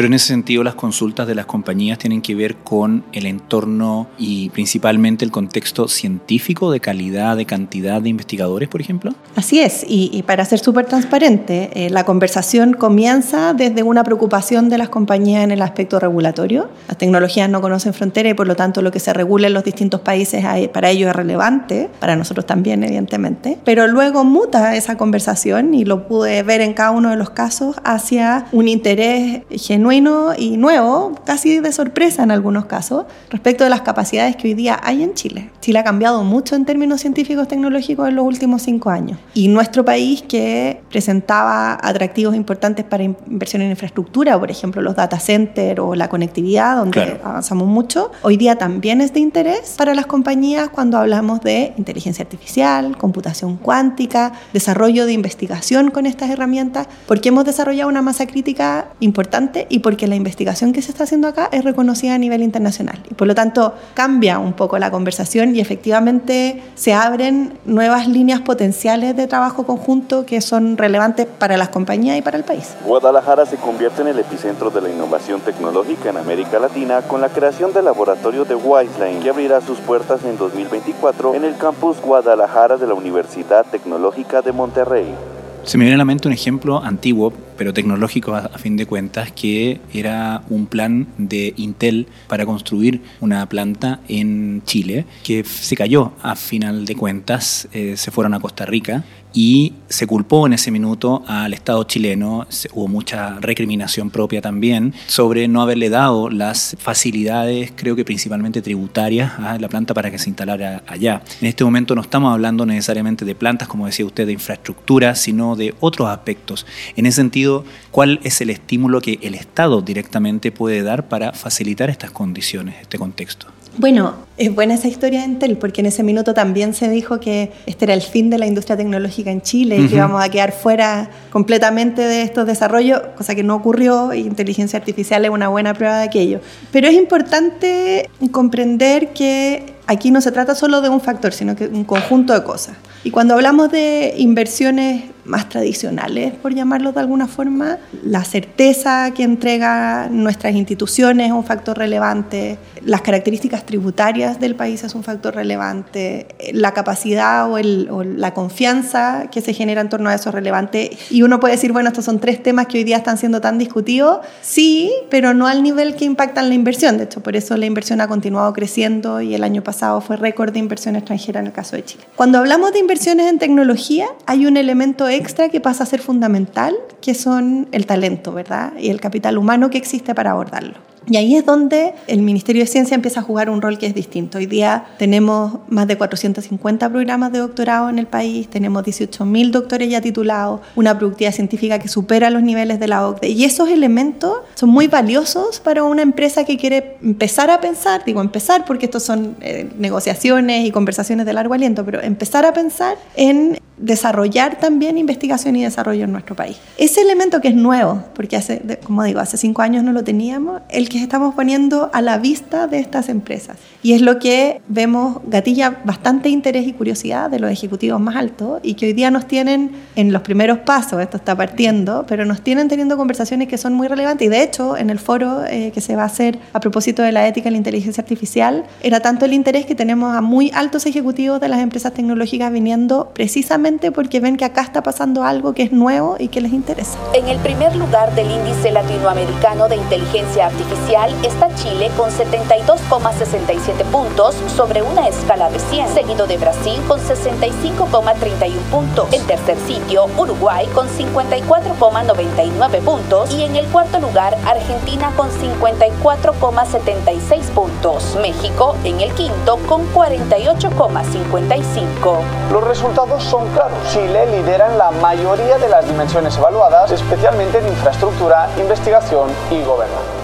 Pero 0.00 0.06
en 0.06 0.14
ese 0.14 0.28
sentido 0.28 0.64
las 0.64 0.76
consultas 0.76 1.26
de 1.26 1.34
las 1.34 1.44
compañías 1.44 1.98
tienen 1.98 2.22
que 2.22 2.34
ver 2.34 2.56
con 2.56 3.04
el 3.12 3.26
entorno 3.26 4.06
y 4.16 4.48
principalmente 4.48 5.26
el 5.26 5.30
contexto 5.30 5.88
científico 5.88 6.72
de 6.72 6.80
calidad, 6.80 7.36
de 7.36 7.44
cantidad 7.44 8.00
de 8.00 8.08
investigadores, 8.08 8.70
por 8.70 8.80
ejemplo. 8.80 9.12
Así 9.36 9.60
es, 9.60 9.84
y, 9.86 10.22
para 10.22 10.46
ser 10.46 10.58
súper 10.58 10.86
transparente, 10.86 11.68
eh, 11.74 11.90
la 11.90 12.04
conversación 12.04 12.72
comienza 12.72 13.52
desde 13.52 13.82
una 13.82 14.02
preocupación 14.02 14.70
de 14.70 14.78
las 14.78 14.88
compañías 14.88 15.44
en 15.44 15.50
el 15.50 15.60
aspecto 15.60 16.00
regulatorio. 16.00 16.70
Las 16.88 16.96
tecnologías 16.96 17.50
no 17.50 17.60
conocen 17.60 17.92
fronteras 17.92 18.30
y 18.30 18.34
por 18.34 18.46
lo 18.46 18.56
tanto 18.56 18.80
lo 18.80 18.90
que 18.90 19.00
se 19.00 19.12
regula 19.12 19.48
en 19.48 19.52
los 19.52 19.64
distintos 19.64 20.00
países 20.00 20.42
para 20.72 20.88
ellos 20.88 21.10
es 21.10 21.16
relevante, 21.16 21.90
para 22.00 22.16
nosotros 22.16 22.46
también 22.46 22.82
evidentemente, 22.84 23.58
pero 23.66 23.86
luego 23.86 24.24
muta 24.24 24.74
esa 24.76 24.96
conversación 24.96 25.74
y 25.74 25.84
lo 25.84 26.08
pude 26.08 26.42
ver 26.42 26.62
en 26.62 26.72
cada 26.72 26.92
uno 26.92 27.10
de 27.10 27.16
los 27.16 27.28
casos 27.28 27.76
hacia 27.84 28.46
un 28.52 28.66
interés 28.66 29.42
genuino 29.50 29.89
y 29.92 30.56
nuevo, 30.56 31.14
casi 31.24 31.58
de 31.58 31.72
sorpresa 31.72 32.22
en 32.22 32.30
algunos 32.30 32.66
casos, 32.66 33.06
respecto 33.28 33.64
de 33.64 33.70
las 33.70 33.80
capacidades 33.80 34.36
que 34.36 34.48
hoy 34.48 34.54
día 34.54 34.78
hay 34.82 35.02
en 35.02 35.14
Chile. 35.14 35.50
Chile 35.60 35.80
ha 35.80 35.84
cambiado 35.84 36.22
mucho 36.22 36.54
en 36.54 36.64
términos 36.64 37.00
científicos 37.00 37.48
tecnológicos 37.48 38.08
en 38.08 38.14
los 38.14 38.24
últimos 38.24 38.62
cinco 38.62 38.90
años. 38.90 39.18
Y 39.34 39.48
nuestro 39.48 39.84
país, 39.84 40.22
que 40.22 40.80
presentaba 40.90 41.76
atractivos 41.82 42.36
importantes 42.36 42.84
para 42.84 43.02
inversión 43.02 43.62
en 43.62 43.70
infraestructura, 43.70 44.38
por 44.38 44.50
ejemplo, 44.50 44.80
los 44.80 44.94
data 44.94 45.18
centers 45.18 45.80
o 45.80 45.96
la 45.96 46.08
conectividad, 46.08 46.76
donde 46.76 47.20
avanzamos 47.24 47.66
mucho, 47.66 48.12
hoy 48.22 48.36
día 48.36 48.56
también 48.56 49.00
es 49.00 49.12
de 49.12 49.20
interés 49.20 49.74
para 49.76 49.94
las 49.94 50.06
compañías 50.06 50.68
cuando 50.68 50.98
hablamos 50.98 51.40
de 51.40 51.72
inteligencia 51.76 52.22
artificial, 52.22 52.96
computación 52.96 53.56
cuántica, 53.56 54.32
desarrollo 54.52 55.04
de 55.06 55.12
investigación 55.12 55.90
con 55.90 56.06
estas 56.06 56.30
herramientas, 56.30 56.86
porque 57.08 57.30
hemos 57.30 57.44
desarrollado 57.44 57.88
una 57.88 58.02
masa 58.02 58.26
crítica 58.26 58.86
importante 59.00 59.66
y 59.70 59.78
porque 59.78 60.06
la 60.06 60.16
investigación 60.16 60.72
que 60.72 60.82
se 60.82 60.90
está 60.90 61.04
haciendo 61.04 61.28
acá 61.28 61.48
es 61.52 61.64
reconocida 61.64 62.14
a 62.14 62.18
nivel 62.18 62.42
internacional. 62.42 62.98
Y 63.10 63.14
por 63.14 63.26
lo 63.26 63.34
tanto 63.34 63.74
cambia 63.94 64.38
un 64.38 64.52
poco 64.52 64.78
la 64.78 64.90
conversación 64.90 65.56
y 65.56 65.60
efectivamente 65.60 66.62
se 66.74 66.92
abren 66.92 67.54
nuevas 67.64 68.08
líneas 68.08 68.40
potenciales 68.40 69.16
de 69.16 69.26
trabajo 69.26 69.64
conjunto 69.64 70.26
que 70.26 70.40
son 70.40 70.76
relevantes 70.76 71.26
para 71.26 71.56
las 71.56 71.70
compañías 71.70 72.18
y 72.18 72.22
para 72.22 72.36
el 72.36 72.44
país. 72.44 72.74
Guadalajara 72.84 73.46
se 73.46 73.56
convierte 73.56 74.02
en 74.02 74.08
el 74.08 74.18
epicentro 74.18 74.70
de 74.70 74.82
la 74.82 74.90
innovación 74.90 75.40
tecnológica 75.40 76.10
en 76.10 76.18
América 76.18 76.58
Latina 76.58 77.02
con 77.02 77.20
la 77.20 77.28
creación 77.28 77.72
del 77.72 77.84
laboratorio 77.84 78.44
de 78.44 78.54
Wiseline 78.54 79.20
que 79.22 79.30
abrirá 79.30 79.60
sus 79.60 79.78
puertas 79.78 80.24
en 80.24 80.36
2024 80.36 81.34
en 81.34 81.44
el 81.44 81.56
campus 81.56 82.00
Guadalajara 82.00 82.76
de 82.76 82.86
la 82.86 82.94
Universidad 82.94 83.64
Tecnológica 83.70 84.42
de 84.42 84.52
Monterrey. 84.52 85.14
Se 85.62 85.76
me 85.78 85.84
viene 85.84 85.96
a 85.96 85.98
la 85.98 86.04
mente 86.04 86.26
un 86.26 86.32
ejemplo 86.32 86.82
antiguo, 86.82 87.32
pero 87.60 87.74
tecnológico 87.74 88.34
a, 88.34 88.48
fin 88.56 88.78
de 88.78 88.86
cuentas, 88.86 89.32
que 89.32 89.82
era 89.92 90.44
un 90.48 90.64
plan 90.64 91.08
de 91.18 91.52
Intel 91.58 92.06
para 92.26 92.46
construir 92.46 93.02
una 93.20 93.46
planta 93.50 94.00
en 94.08 94.62
Chile, 94.64 95.04
que 95.22 95.44
se 95.44 95.76
cayó 95.76 96.12
a 96.22 96.36
final 96.36 96.86
de 96.86 96.96
cuentas, 96.96 97.68
eh, 97.74 97.98
se 97.98 98.10
fueron 98.10 98.32
a 98.32 98.40
Costa 98.40 98.64
Rica 98.64 99.04
y 99.32 99.74
se 99.88 100.06
culpó 100.06 100.46
en 100.46 100.54
ese 100.54 100.70
minuto 100.70 101.22
al 101.26 101.52
Estado 101.52 101.84
chileno, 101.84 102.46
hubo 102.72 102.88
mucha 102.88 103.38
recriminación 103.40 104.10
propia 104.10 104.40
también, 104.40 104.94
sobre 105.06 105.48
no 105.48 105.62
haberle 105.62 105.88
dado 105.88 106.30
las 106.30 106.76
facilidades, 106.78 107.72
creo 107.76 107.96
que 107.96 108.04
principalmente 108.04 108.62
tributarias, 108.62 109.32
a 109.38 109.58
la 109.58 109.68
planta 109.68 109.94
para 109.94 110.10
que 110.10 110.18
se 110.18 110.30
instalara 110.30 110.82
allá. 110.86 111.22
En 111.40 111.48
este 111.48 111.64
momento 111.64 111.94
no 111.94 112.00
estamos 112.00 112.32
hablando 112.32 112.66
necesariamente 112.66 113.24
de 113.24 113.34
plantas, 113.34 113.68
como 113.68 113.86
decía 113.86 114.06
usted, 114.06 114.26
de 114.26 114.32
infraestructura, 114.32 115.14
sino 115.14 115.56
de 115.56 115.74
otros 115.80 116.08
aspectos. 116.08 116.66
En 116.96 117.06
ese 117.06 117.16
sentido, 117.16 117.49
¿cuál 117.90 118.20
es 118.22 118.40
el 118.40 118.50
estímulo 118.50 119.00
que 119.00 119.18
el 119.22 119.34
Estado 119.34 119.80
directamente 119.82 120.52
puede 120.52 120.82
dar 120.82 121.08
para 121.08 121.32
facilitar 121.32 121.90
estas 121.90 122.10
condiciones, 122.10 122.76
este 122.80 122.98
contexto? 122.98 123.46
Bueno, 123.76 124.14
es 124.40 124.54
buena 124.54 124.72
esa 124.72 124.88
historia 124.88 125.20
de 125.20 125.26
Intel, 125.26 125.58
porque 125.58 125.82
en 125.82 125.86
ese 125.86 126.02
minuto 126.02 126.32
también 126.32 126.72
se 126.72 126.88
dijo 126.88 127.20
que 127.20 127.52
este 127.66 127.84
era 127.84 127.92
el 127.92 128.00
fin 128.00 128.30
de 128.30 128.38
la 128.38 128.46
industria 128.46 128.74
tecnológica 128.74 129.30
en 129.30 129.42
Chile 129.42 129.78
y 129.78 129.86
que 129.86 129.96
íbamos 129.96 130.24
a 130.24 130.30
quedar 130.30 130.52
fuera 130.52 131.10
completamente 131.28 132.00
de 132.00 132.22
estos 132.22 132.46
desarrollos, 132.46 133.02
cosa 133.18 133.34
que 133.34 133.42
no 133.42 133.54
ocurrió, 133.54 134.14
y 134.14 134.20
inteligencia 134.20 134.78
artificial 134.78 135.26
es 135.26 135.30
una 135.30 135.48
buena 135.48 135.74
prueba 135.74 135.98
de 135.98 136.04
aquello. 136.04 136.40
Pero 136.72 136.88
es 136.88 136.94
importante 136.94 138.08
comprender 138.32 139.12
que 139.12 139.74
aquí 139.86 140.10
no 140.10 140.22
se 140.22 140.32
trata 140.32 140.54
solo 140.54 140.80
de 140.80 140.88
un 140.88 141.02
factor, 141.02 141.34
sino 141.34 141.54
que 141.54 141.66
un 141.66 141.84
conjunto 141.84 142.32
de 142.32 142.42
cosas. 142.42 142.76
Y 143.02 143.10
cuando 143.10 143.34
hablamos 143.34 143.70
de 143.72 144.14
inversiones 144.18 145.04
más 145.24 145.48
tradicionales, 145.48 146.32
por 146.34 146.54
llamarlo 146.54 146.92
de 146.92 147.00
alguna 147.00 147.26
forma, 147.26 147.78
la 148.04 148.24
certeza 148.24 149.12
que 149.12 149.22
entrega 149.22 150.08
nuestras 150.10 150.54
instituciones 150.54 151.28
es 151.28 151.32
un 151.32 151.44
factor 151.44 151.78
relevante, 151.78 152.58
las 152.84 153.00
características 153.00 153.64
tributarias 153.64 154.29
del 154.38 154.54
país 154.54 154.84
es 154.84 154.94
un 154.94 155.02
factor 155.02 155.34
relevante, 155.34 156.28
la 156.52 156.72
capacidad 156.72 157.50
o, 157.50 157.58
la 158.04 158.34
confianza 158.34 159.28
que 159.32 159.40
se 159.40 159.54
genera 159.54 159.80
en 159.80 159.88
torno 159.88 160.10
a 160.10 160.14
eso 160.14 160.28
es 160.28 160.34
relevante. 160.34 160.96
Y 161.10 161.22
uno 161.22 161.40
puede 161.40 161.54
decir, 161.54 161.72
bueno, 161.72 161.88
estos 161.88 162.04
son 162.04 162.20
tres 162.20 162.42
temas 162.42 162.66
que 162.66 162.78
hoy 162.78 162.84
día 162.84 162.98
están 162.98 163.18
siendo 163.18 163.40
tan 163.40 163.58
discutidos, 163.58 164.20
sí, 164.42 164.92
pero 165.10 165.34
no 165.34 165.46
al 165.46 165.62
nivel 165.62 165.96
que 165.96 166.04
impactan 166.04 166.48
la 166.48 166.54
inversión. 166.54 166.98
De 166.98 167.04
hecho, 167.04 167.22
por 167.22 167.34
eso 167.34 167.56
la 167.56 167.66
inversión 167.66 168.00
ha 168.00 168.08
continuado 168.08 168.52
creciendo 168.52 169.20
y 169.20 169.34
el 169.34 169.42
año 169.42 169.62
pasado 169.62 170.00
fue 170.00 170.16
récord 170.16 170.52
de 170.52 170.58
inversión 170.58 170.96
extranjera 170.96 171.40
en 171.40 171.46
el 171.46 171.52
caso 171.52 171.76
de 171.76 171.84
Chile. 171.84 172.04
Cuando 172.16 172.38
hablamos 172.38 172.72
de 172.72 172.78
inversiones 172.78 173.26
en 173.26 173.38
tecnología, 173.38 174.06
hay 174.26 174.46
un 174.46 174.56
elemento 174.56 175.08
extra 175.08 175.48
que 175.48 175.60
pasa 175.60 175.84
a 175.84 175.86
ser 175.86 176.00
fundamental, 176.00 176.76
que 177.00 177.14
son 177.14 177.68
el 177.72 177.86
talento, 177.86 178.32
¿verdad? 178.32 178.72
Y 178.78 178.90
el 178.90 179.00
capital 179.00 179.38
humano 179.38 179.70
que 179.70 179.78
existe 179.78 180.14
para 180.14 180.32
abordarlo. 180.32 180.89
Y 181.08 181.16
ahí 181.16 181.34
es 181.34 181.46
donde 181.46 181.94
el 182.06 182.22
Ministerio 182.22 182.62
de 182.62 182.66
Ciencia 182.66 182.94
empieza 182.94 183.20
a 183.20 183.22
jugar 183.22 183.50
un 183.50 183.62
rol 183.62 183.78
que 183.78 183.86
es 183.86 183.94
distinto. 183.94 184.38
Hoy 184.38 184.46
día 184.46 184.84
tenemos 184.98 185.58
más 185.68 185.86
de 185.86 185.96
450 185.96 186.88
programas 186.90 187.32
de 187.32 187.38
doctorado 187.38 187.88
en 187.88 187.98
el 187.98 188.06
país, 188.06 188.48
tenemos 188.48 188.84
18.000 188.84 189.50
doctores 189.50 189.88
ya 189.88 190.00
titulados, 190.00 190.60
una 190.76 190.96
productividad 190.98 191.32
científica 191.32 191.78
que 191.78 191.88
supera 191.88 192.30
los 192.30 192.42
niveles 192.42 192.78
de 192.80 192.88
la 192.88 193.08
OCDE. 193.08 193.28
Y 193.28 193.44
esos 193.44 193.70
elementos 193.70 194.34
son 194.54 194.70
muy 194.70 194.88
valiosos 194.88 195.60
para 195.60 195.84
una 195.84 196.02
empresa 196.02 196.44
que 196.44 196.56
quiere 196.56 196.96
empezar 197.02 197.50
a 197.50 197.60
pensar, 197.60 198.04
digo 198.04 198.20
empezar 198.20 198.64
porque 198.64 198.86
estos 198.86 199.02
son 199.02 199.36
eh, 199.40 199.68
negociaciones 199.78 200.66
y 200.66 200.70
conversaciones 200.70 201.26
de 201.26 201.32
largo 201.32 201.54
aliento, 201.54 201.84
pero 201.84 202.00
empezar 202.02 202.44
a 202.44 202.52
pensar 202.52 202.96
en 203.16 203.58
desarrollar 203.80 204.58
también 204.58 204.98
investigación 204.98 205.56
y 205.56 205.64
desarrollo 205.64 206.04
en 206.04 206.12
nuestro 206.12 206.36
país. 206.36 206.58
Ese 206.76 207.00
elemento 207.00 207.40
que 207.40 207.48
es 207.48 207.54
nuevo, 207.54 208.04
porque 208.14 208.36
hace, 208.36 208.78
como 208.84 209.02
digo, 209.04 209.20
hace 209.20 209.38
cinco 209.38 209.62
años 209.62 209.82
no 209.82 209.92
lo 209.92 210.04
teníamos, 210.04 210.60
el 210.68 210.88
que 210.90 211.02
estamos 211.02 211.34
poniendo 211.34 211.88
a 211.94 212.02
la 212.02 212.18
vista 212.18 212.66
de 212.66 212.78
estas 212.78 213.08
empresas. 213.08 213.56
Y 213.82 213.94
es 213.94 214.02
lo 214.02 214.18
que 214.18 214.60
vemos 214.68 215.18
gatilla 215.26 215.80
bastante 215.84 216.28
interés 216.28 216.66
y 216.66 216.74
curiosidad 216.74 217.30
de 217.30 217.38
los 217.38 217.50
ejecutivos 217.50 217.98
más 217.98 218.16
altos 218.16 218.60
y 218.62 218.74
que 218.74 218.86
hoy 218.86 218.92
día 218.92 219.10
nos 219.10 219.26
tienen 219.26 219.70
en 219.96 220.12
los 220.12 220.20
primeros 220.20 220.58
pasos, 220.58 221.00
esto 221.00 221.16
está 221.16 221.34
partiendo, 221.34 222.04
pero 222.06 222.26
nos 222.26 222.42
tienen 222.42 222.68
teniendo 222.68 222.98
conversaciones 222.98 223.48
que 223.48 223.56
son 223.56 223.72
muy 223.72 223.88
relevantes. 223.88 224.26
Y 224.26 224.28
de 224.28 224.42
hecho, 224.42 224.76
en 224.76 224.90
el 224.90 224.98
foro 224.98 225.44
eh, 225.46 225.70
que 225.72 225.80
se 225.80 225.96
va 225.96 226.02
a 226.02 226.06
hacer 226.06 226.38
a 226.52 226.60
propósito 226.60 227.02
de 227.02 227.12
la 227.12 227.26
ética 227.26 227.48
en 227.48 227.54
la 227.54 227.58
inteligencia 227.58 228.02
artificial, 228.02 228.64
era 228.82 229.00
tanto 229.00 229.24
el 229.24 229.32
interés 229.32 229.64
que 229.64 229.74
tenemos 229.74 230.14
a 230.14 230.20
muy 230.20 230.50
altos 230.52 230.84
ejecutivos 230.84 231.40
de 231.40 231.48
las 231.48 231.60
empresas 231.60 231.94
tecnológicas 231.94 232.52
viniendo 232.52 233.12
precisamente 233.14 233.92
porque 233.92 234.20
ven 234.20 234.36
que 234.36 234.44
acá 234.44 234.62
está 234.62 234.82
pasando 234.82 235.22
algo 235.22 235.54
que 235.54 235.62
es 235.62 235.72
nuevo 235.72 236.16
y 236.18 236.28
que 236.28 236.40
les 236.40 236.52
interesa. 236.52 236.98
En 237.14 237.28
el 237.28 237.38
primer 237.38 237.74
lugar 237.76 238.14
del 238.14 238.30
índice 238.30 238.72
latinoamericano 238.72 239.68
de 239.68 239.76
inteligencia 239.76 240.46
artificial 240.46 240.79
está 241.22 241.54
Chile 241.54 241.88
con 241.96 242.10
72,67 242.10 243.84
puntos 243.92 244.34
sobre 244.56 244.82
una 244.82 245.06
escala 245.06 245.48
de 245.50 245.60
100, 245.60 245.94
seguido 245.94 246.26
de 246.26 246.36
Brasil 246.36 246.82
con 246.88 246.98
65,31 247.00 248.58
puntos. 248.70 249.06
En 249.12 249.24
tercer 249.26 249.56
sitio, 249.66 250.06
Uruguay 250.16 250.66
con 250.74 250.88
54,99 250.88 252.80
puntos 252.80 253.30
y 253.32 253.44
en 253.44 253.54
el 253.56 253.66
cuarto 253.66 254.00
lugar, 254.00 254.36
Argentina 254.46 255.12
con 255.16 255.28
54,76 255.30 257.42
puntos. 257.54 258.16
México 258.20 258.74
en 258.82 259.00
el 259.00 259.12
quinto 259.12 259.58
con 259.68 259.86
48,55. 259.94 262.18
Los 262.50 262.64
resultados 262.64 263.22
son 263.22 263.46
claros. 263.50 263.78
Chile 263.92 264.26
lidera 264.26 264.66
en 264.66 264.76
la 264.78 264.90
mayoría 264.90 265.56
de 265.58 265.68
las 265.68 265.86
dimensiones 265.86 266.36
evaluadas, 266.36 266.90
especialmente 266.90 267.58
en 267.58 267.68
infraestructura, 267.68 268.48
investigación 268.58 269.30
y 269.50 269.62
gobernanza. 269.62 270.19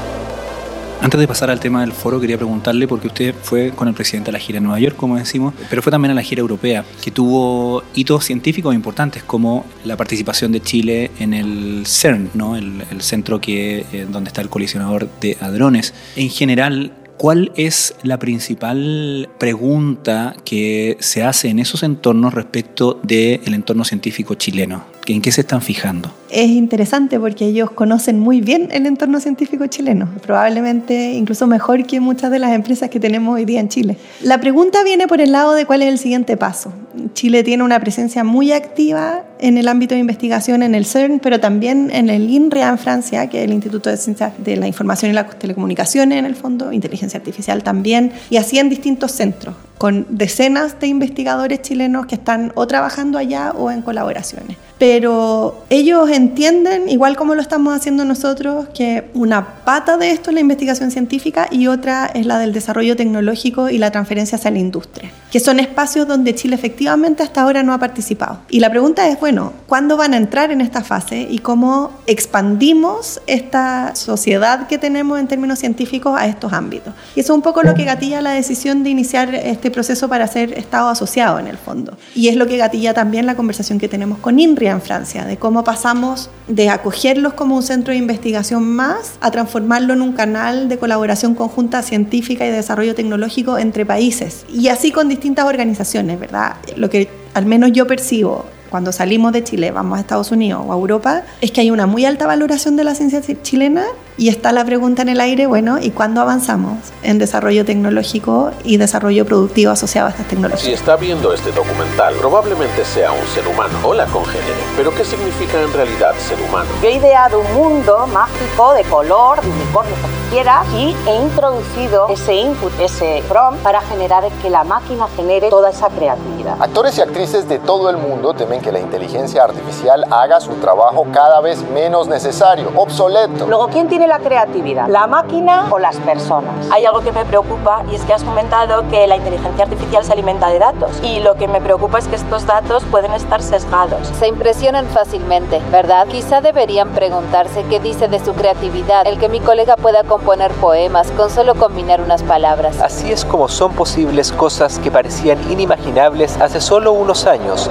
Antes 1.06 1.20
de 1.20 1.28
pasar 1.28 1.50
al 1.50 1.60
tema 1.60 1.82
del 1.82 1.92
foro, 1.92 2.20
quería 2.20 2.36
preguntarle, 2.36 2.88
porque 2.88 3.06
usted 3.06 3.32
fue 3.40 3.70
con 3.70 3.86
el 3.86 3.94
presidente 3.94 4.30
a 4.30 4.32
la 4.32 4.40
gira 4.40 4.58
en 4.58 4.64
Nueva 4.64 4.80
York, 4.80 4.96
como 4.96 5.16
decimos, 5.16 5.54
pero 5.70 5.80
fue 5.80 5.92
también 5.92 6.10
a 6.10 6.14
la 6.14 6.22
gira 6.22 6.40
europea, 6.40 6.84
que 7.00 7.12
tuvo 7.12 7.84
hitos 7.94 8.24
científicos 8.24 8.74
importantes, 8.74 9.22
como 9.22 9.64
la 9.84 9.96
participación 9.96 10.50
de 10.50 10.60
Chile 10.60 11.12
en 11.20 11.32
el 11.32 11.84
CERN, 11.86 12.30
¿no? 12.34 12.56
el, 12.56 12.82
centro 12.98 13.40
que, 13.40 13.86
eh, 13.92 14.08
donde 14.10 14.30
está 14.30 14.40
el 14.40 14.48
colisionador 14.48 15.08
de 15.20 15.36
hadrones. 15.40 15.94
En 16.16 16.28
general, 16.28 16.92
¿Cuál 17.18 17.50
es 17.56 17.94
la 18.02 18.18
principal 18.18 19.30
pregunta 19.38 20.36
que 20.44 20.98
se 21.00 21.22
hace 21.22 21.48
en 21.48 21.60
esos 21.60 21.82
entornos 21.82 22.34
respecto 22.34 23.00
del 23.02 23.54
entorno 23.54 23.84
científico 23.84 24.34
chileno? 24.34 24.84
¿En 25.06 25.22
qué 25.22 25.30
se 25.30 25.42
están 25.42 25.62
fijando? 25.62 26.12
Es 26.30 26.48
interesante 26.48 27.20
porque 27.20 27.46
ellos 27.46 27.70
conocen 27.70 28.18
muy 28.18 28.40
bien 28.40 28.68
el 28.72 28.86
entorno 28.86 29.20
científico 29.20 29.66
chileno, 29.68 30.08
probablemente 30.22 31.12
incluso 31.12 31.46
mejor 31.46 31.86
que 31.86 32.00
muchas 32.00 32.32
de 32.32 32.40
las 32.40 32.52
empresas 32.52 32.90
que 32.90 32.98
tenemos 32.98 33.36
hoy 33.36 33.44
día 33.44 33.60
en 33.60 33.68
Chile. 33.68 33.96
La 34.20 34.40
pregunta 34.40 34.82
viene 34.82 35.06
por 35.06 35.20
el 35.20 35.30
lado 35.30 35.52
de 35.54 35.64
cuál 35.64 35.82
es 35.82 35.88
el 35.88 35.98
siguiente 35.98 36.36
paso. 36.36 36.72
Chile 37.14 37.44
tiene 37.44 37.62
una 37.62 37.78
presencia 37.78 38.24
muy 38.24 38.50
activa 38.50 39.24
en 39.38 39.58
el 39.58 39.68
ámbito 39.68 39.94
de 39.94 40.00
investigación 40.00 40.64
en 40.64 40.74
el 40.74 40.84
CERN, 40.84 41.20
pero 41.20 41.38
también 41.38 41.90
en 41.92 42.10
el 42.10 42.28
INRIA 42.28 42.70
en 42.70 42.78
Francia, 42.78 43.28
que 43.28 43.38
es 43.38 43.44
el 43.44 43.52
Instituto 43.52 43.90
de 43.90 43.96
Ciencias 43.98 44.32
de 44.38 44.56
la 44.56 44.66
Información 44.66 45.12
y 45.12 45.14
las 45.14 45.38
Telecomunicaciones 45.38 46.18
en 46.18 46.24
el 46.24 46.34
fondo, 46.34 46.72
inteligencia 46.72 47.18
artificial 47.18 47.62
también, 47.62 48.12
y 48.30 48.38
así 48.38 48.58
en 48.58 48.68
distintos 48.68 49.12
centros 49.12 49.54
con 49.78 50.06
decenas 50.08 50.80
de 50.80 50.86
investigadores 50.86 51.60
chilenos 51.62 52.06
que 52.06 52.14
están 52.14 52.50
o 52.54 52.66
trabajando 52.66 53.18
allá 53.18 53.52
o 53.52 53.70
en 53.70 53.82
colaboraciones. 53.82 54.56
Pero 54.78 55.64
ellos 55.70 56.10
entienden, 56.10 56.88
igual 56.88 57.16
como 57.16 57.34
lo 57.34 57.40
estamos 57.40 57.74
haciendo 57.74 58.04
nosotros, 58.04 58.68
que 58.74 59.08
una 59.14 59.64
pata 59.64 59.96
de 59.96 60.10
esto 60.10 60.30
es 60.30 60.34
la 60.34 60.40
investigación 60.40 60.90
científica 60.90 61.48
y 61.50 61.66
otra 61.66 62.06
es 62.06 62.26
la 62.26 62.38
del 62.38 62.52
desarrollo 62.52 62.94
tecnológico 62.94 63.70
y 63.70 63.78
la 63.78 63.90
transferencia 63.90 64.36
hacia 64.36 64.50
la 64.50 64.58
industria, 64.58 65.10
que 65.30 65.40
son 65.40 65.60
espacios 65.60 66.06
donde 66.06 66.34
Chile 66.34 66.56
efectivamente 66.56 67.22
hasta 67.22 67.42
ahora 67.42 67.62
no 67.62 67.72
ha 67.72 67.78
participado. 67.78 68.40
Y 68.50 68.60
la 68.60 68.68
pregunta 68.70 69.08
es, 69.08 69.18
bueno, 69.18 69.54
¿cuándo 69.66 69.96
van 69.96 70.12
a 70.12 70.18
entrar 70.18 70.50
en 70.50 70.60
esta 70.60 70.82
fase 70.82 71.26
y 71.30 71.38
cómo 71.38 71.92
expandimos 72.06 73.22
esta 73.26 73.94
sociedad 73.94 74.66
que 74.66 74.76
tenemos 74.76 75.18
en 75.18 75.26
términos 75.26 75.58
científicos 75.58 76.18
a 76.18 76.26
estos 76.26 76.52
ámbitos? 76.52 76.92
Y 77.14 77.20
eso 77.20 77.32
es 77.32 77.36
un 77.36 77.42
poco 77.42 77.62
lo 77.62 77.74
que 77.74 77.84
gatilla 77.84 78.20
la 78.20 78.32
decisión 78.32 78.82
de 78.82 78.90
iniciar 78.90 79.34
este 79.34 79.70
proceso 79.70 80.08
para 80.08 80.26
ser 80.26 80.52
Estado 80.56 80.88
asociado 80.88 81.38
en 81.38 81.46
el 81.46 81.56
fondo. 81.56 81.96
Y 82.14 82.28
es 82.28 82.36
lo 82.36 82.46
que 82.46 82.56
gatilla 82.56 82.92
también 82.92 83.26
la 83.26 83.36
conversación 83.36 83.78
que 83.78 83.88
tenemos 83.88 84.18
con 84.18 84.38
En 84.70 84.82
Francia, 84.82 85.24
de 85.24 85.36
cómo 85.36 85.64
pasamos 85.64 86.30
de 86.48 86.70
acogerlos 86.70 87.34
como 87.34 87.56
un 87.56 87.62
centro 87.62 87.92
de 87.92 87.98
investigación 87.98 88.64
más 88.68 89.14
a 89.20 89.30
transformarlo 89.30 89.94
en 89.94 90.02
un 90.02 90.12
canal 90.12 90.68
de 90.68 90.78
colaboración 90.78 91.34
conjunta 91.34 91.82
científica 91.82 92.44
y 92.44 92.50
de 92.50 92.56
desarrollo 92.56 92.94
tecnológico 92.94 93.58
entre 93.58 93.86
países. 93.86 94.44
Y 94.52 94.68
así 94.68 94.90
con 94.90 95.08
distintas 95.08 95.44
organizaciones, 95.46 96.18
¿verdad? 96.18 96.56
Lo 96.76 96.90
que 96.90 97.08
al 97.34 97.46
menos 97.46 97.72
yo 97.72 97.86
percibo 97.86 98.44
cuando 98.70 98.92
salimos 98.92 99.32
de 99.32 99.44
Chile, 99.44 99.70
vamos 99.70 99.98
a 99.98 100.00
Estados 100.00 100.30
Unidos 100.32 100.62
o 100.66 100.72
a 100.72 100.76
Europa, 100.76 101.22
es 101.40 101.50
que 101.50 101.60
hay 101.60 101.70
una 101.70 101.86
muy 101.86 102.04
alta 102.04 102.26
valoración 102.26 102.76
de 102.76 102.84
la 102.84 102.94
ciencia 102.94 103.22
chilena 103.42 103.84
y 104.18 104.28
está 104.28 104.52
la 104.52 104.64
pregunta 104.64 105.02
en 105.02 105.10
el 105.10 105.20
aire, 105.20 105.46
bueno, 105.46 105.78
¿y 105.78 105.90
cuándo 105.90 106.22
avanzamos 106.22 106.78
en 107.02 107.18
desarrollo 107.18 107.64
tecnológico 107.64 108.50
y 108.64 108.78
desarrollo 108.78 109.26
productivo 109.26 109.72
asociado 109.72 110.06
a 110.08 110.10
estas 110.10 110.26
tecnologías? 110.26 110.62
Si 110.62 110.72
está 110.72 110.96
viendo 110.96 111.32
este 111.34 111.52
documental, 111.52 112.14
probablemente 112.14 112.84
sea 112.84 113.12
un 113.12 113.26
ser 113.34 113.46
humano 113.46 113.78
o 113.84 113.92
la 113.92 114.06
congénere. 114.06 114.54
Pero 114.76 114.94
¿qué 114.94 115.04
significa 115.04 115.60
en 115.60 115.72
realidad 115.72 116.14
ser 116.18 116.40
humano? 116.40 116.70
Yo 116.82 116.88
he 116.88 116.94
ideado 116.94 117.40
un 117.40 117.54
mundo 117.54 118.06
mágico 118.06 118.72
de 118.72 118.84
color, 118.84 119.42
de 119.42 119.50
unicornio, 119.50 119.94
lo 119.96 120.08
que 120.08 120.30
quiera, 120.30 120.64
y 120.74 120.96
he 121.06 121.22
introducido 121.22 122.08
ese 122.08 122.34
input, 122.34 122.72
ese 122.80 123.22
prompt, 123.28 123.62
para 123.62 123.82
generar 123.82 124.24
que 124.40 124.48
la 124.48 124.64
máquina 124.64 125.08
genere 125.14 125.50
toda 125.50 125.70
esa 125.70 125.88
creatividad. 125.88 126.56
Actores 126.60 126.96
y 126.96 127.02
actrices 127.02 127.48
de 127.48 127.58
todo 127.58 127.90
el 127.90 127.98
mundo 127.98 128.32
temen 128.32 128.62
que 128.62 128.72
la 128.72 128.80
inteligencia 128.80 129.44
artificial 129.44 130.04
haga 130.10 130.40
su 130.40 130.54
trabajo 130.54 131.06
cada 131.12 131.40
vez 131.42 131.62
menos 131.70 132.08
necesario, 132.08 132.72
obsoleto. 132.76 133.46
Luego, 133.46 133.68
¿quién 133.68 133.88
tiene 133.88 134.05
la 134.06 134.18
creatividad? 134.18 134.88
¿La 134.88 135.06
máquina 135.06 135.66
o 135.70 135.78
las 135.78 135.96
personas? 135.96 136.70
Hay 136.70 136.84
algo 136.84 137.00
que 137.00 137.12
me 137.12 137.24
preocupa 137.24 137.82
y 137.90 137.94
es 137.94 138.02
que 138.04 138.12
has 138.14 138.24
comentado 138.24 138.88
que 138.88 139.06
la 139.06 139.16
inteligencia 139.16 139.64
artificial 139.64 140.04
se 140.04 140.12
alimenta 140.12 140.48
de 140.48 140.58
datos 140.58 141.00
y 141.02 141.20
lo 141.20 141.34
que 141.34 141.48
me 141.48 141.60
preocupa 141.60 141.98
es 141.98 142.08
que 142.08 142.16
estos 142.16 142.46
datos 142.46 142.84
pueden 142.84 143.12
estar 143.12 143.42
sesgados. 143.42 144.08
Se 144.18 144.28
impresionan 144.28 144.86
fácilmente, 144.86 145.60
¿verdad? 145.70 146.06
Quizá 146.06 146.40
deberían 146.40 146.90
preguntarse 146.90 147.64
qué 147.68 147.80
dice 147.80 148.08
de 148.08 148.24
su 148.24 148.34
creatividad 148.34 149.06
el 149.06 149.18
que 149.18 149.28
mi 149.28 149.40
colega 149.40 149.76
pueda 149.76 150.04
componer 150.04 150.52
poemas 150.52 151.10
con 151.12 151.30
solo 151.30 151.54
combinar 151.54 152.00
unas 152.00 152.22
palabras. 152.22 152.80
Así 152.80 153.12
es 153.12 153.24
como 153.24 153.48
son 153.48 153.72
posibles 153.72 154.32
cosas 154.32 154.78
que 154.78 154.90
parecían 154.90 155.38
inimaginables 155.50 156.40
hace 156.40 156.60
solo 156.60 156.92
unos 156.92 157.26
años. 157.26 157.70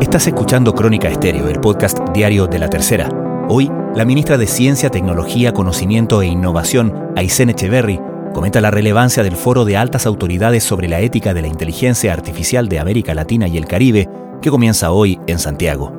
Estás 0.00 0.26
escuchando 0.26 0.74
Crónica 0.74 1.08
Estéreo, 1.08 1.48
el 1.48 1.60
podcast 1.60 1.98
diario 2.12 2.46
de 2.46 2.58
la 2.58 2.68
tercera. 2.68 3.08
Hoy, 3.48 3.70
la 3.94 4.06
ministra 4.06 4.38
de 4.38 4.46
Ciencia, 4.46 4.88
Tecnología, 4.88 5.52
Conocimiento 5.52 6.22
e 6.22 6.26
Innovación, 6.26 7.10
Aysén 7.14 7.50
Echeverry, 7.50 8.00
comenta 8.32 8.62
la 8.62 8.70
relevancia 8.70 9.22
del 9.22 9.36
Foro 9.36 9.66
de 9.66 9.76
Altas 9.76 10.06
Autoridades 10.06 10.64
sobre 10.64 10.88
la 10.88 11.00
Ética 11.00 11.34
de 11.34 11.42
la 11.42 11.48
Inteligencia 11.48 12.14
Artificial 12.14 12.68
de 12.70 12.78
América 12.78 13.14
Latina 13.14 13.48
y 13.48 13.58
el 13.58 13.66
Caribe, 13.66 14.08
que 14.40 14.50
comienza 14.50 14.92
hoy 14.92 15.20
en 15.26 15.38
Santiago. 15.38 15.92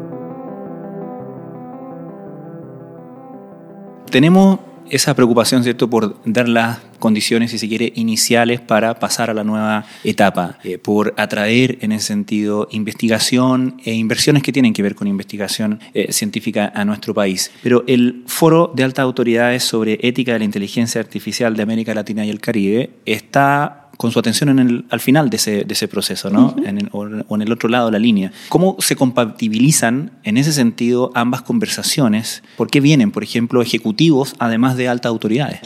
Tenemos 4.10 4.60
esa 4.90 5.14
preocupación, 5.14 5.64
¿cierto?, 5.64 5.88
por 5.88 6.16
dar 6.26 6.50
las 6.50 6.80
condiciones, 7.04 7.52
si 7.52 7.60
se 7.60 7.68
quiere, 7.68 7.92
iniciales 7.96 8.62
para 8.62 8.98
pasar 8.98 9.30
a 9.30 9.34
la 9.34 9.44
nueva 9.44 9.86
etapa, 10.06 10.58
eh, 10.64 10.78
por 10.78 11.14
atraer 11.18 11.78
en 11.82 11.92
ese 11.92 12.08
sentido 12.08 12.70
investigación 12.72 13.76
e 13.84 13.94
inversiones 13.94 14.42
que 14.42 14.54
tienen 14.54 14.72
que 14.72 14.82
ver 14.82 14.96
con 14.96 15.10
investigación 15.10 15.82
eh, 15.94 16.14
científica 16.14 16.72
a 16.74 16.86
nuestro 16.86 17.14
país. 17.14 17.52
Pero 17.62 17.84
el 17.88 18.24
Foro 18.28 18.72
de 18.74 18.86
Altas 18.86 19.04
Autoridades 19.04 19.66
sobre 19.66 20.00
Ética 20.02 20.32
de 20.32 20.40
la 20.40 20.46
Inteligencia 20.46 21.02
Artificial 21.02 21.58
de 21.58 21.64
América 21.64 21.94
Latina 21.94 22.26
y 22.26 22.30
el 22.30 22.40
Caribe 22.40 22.92
está 23.06 23.83
con 23.98 24.12
su 24.12 24.20
atención 24.20 24.50
en 24.50 24.60
el, 24.60 24.86
al 24.90 25.00
final 25.00 25.30
de 25.30 25.38
ese, 25.38 25.64
de 25.64 25.74
ese 25.74 25.88
proceso, 25.88 26.30
¿no? 26.30 26.56
en 26.66 26.90
o, 26.92 27.06
en 27.06 27.42
el 27.42 27.52
otro 27.52 27.70
lado 27.70 27.88
de 27.88 27.94
la 27.94 28.00
línea. 28.00 28.32
¿Cómo 28.50 28.76
se 28.80 28.96
compatibilizan 28.96 30.12
en 30.24 30.38
ese 30.38 30.52
sentido 30.52 31.12
ambas 31.14 31.42
conversaciones? 31.42 32.44
¿Por 32.58 32.70
qué 32.70 32.80
vienen, 32.80 33.12
por 33.12 33.24
ejemplo, 33.24 33.62
ejecutivos 33.62 34.36
además 34.40 34.78
de 34.78 34.88
altas 34.88 35.10
autoridades? 35.10 35.60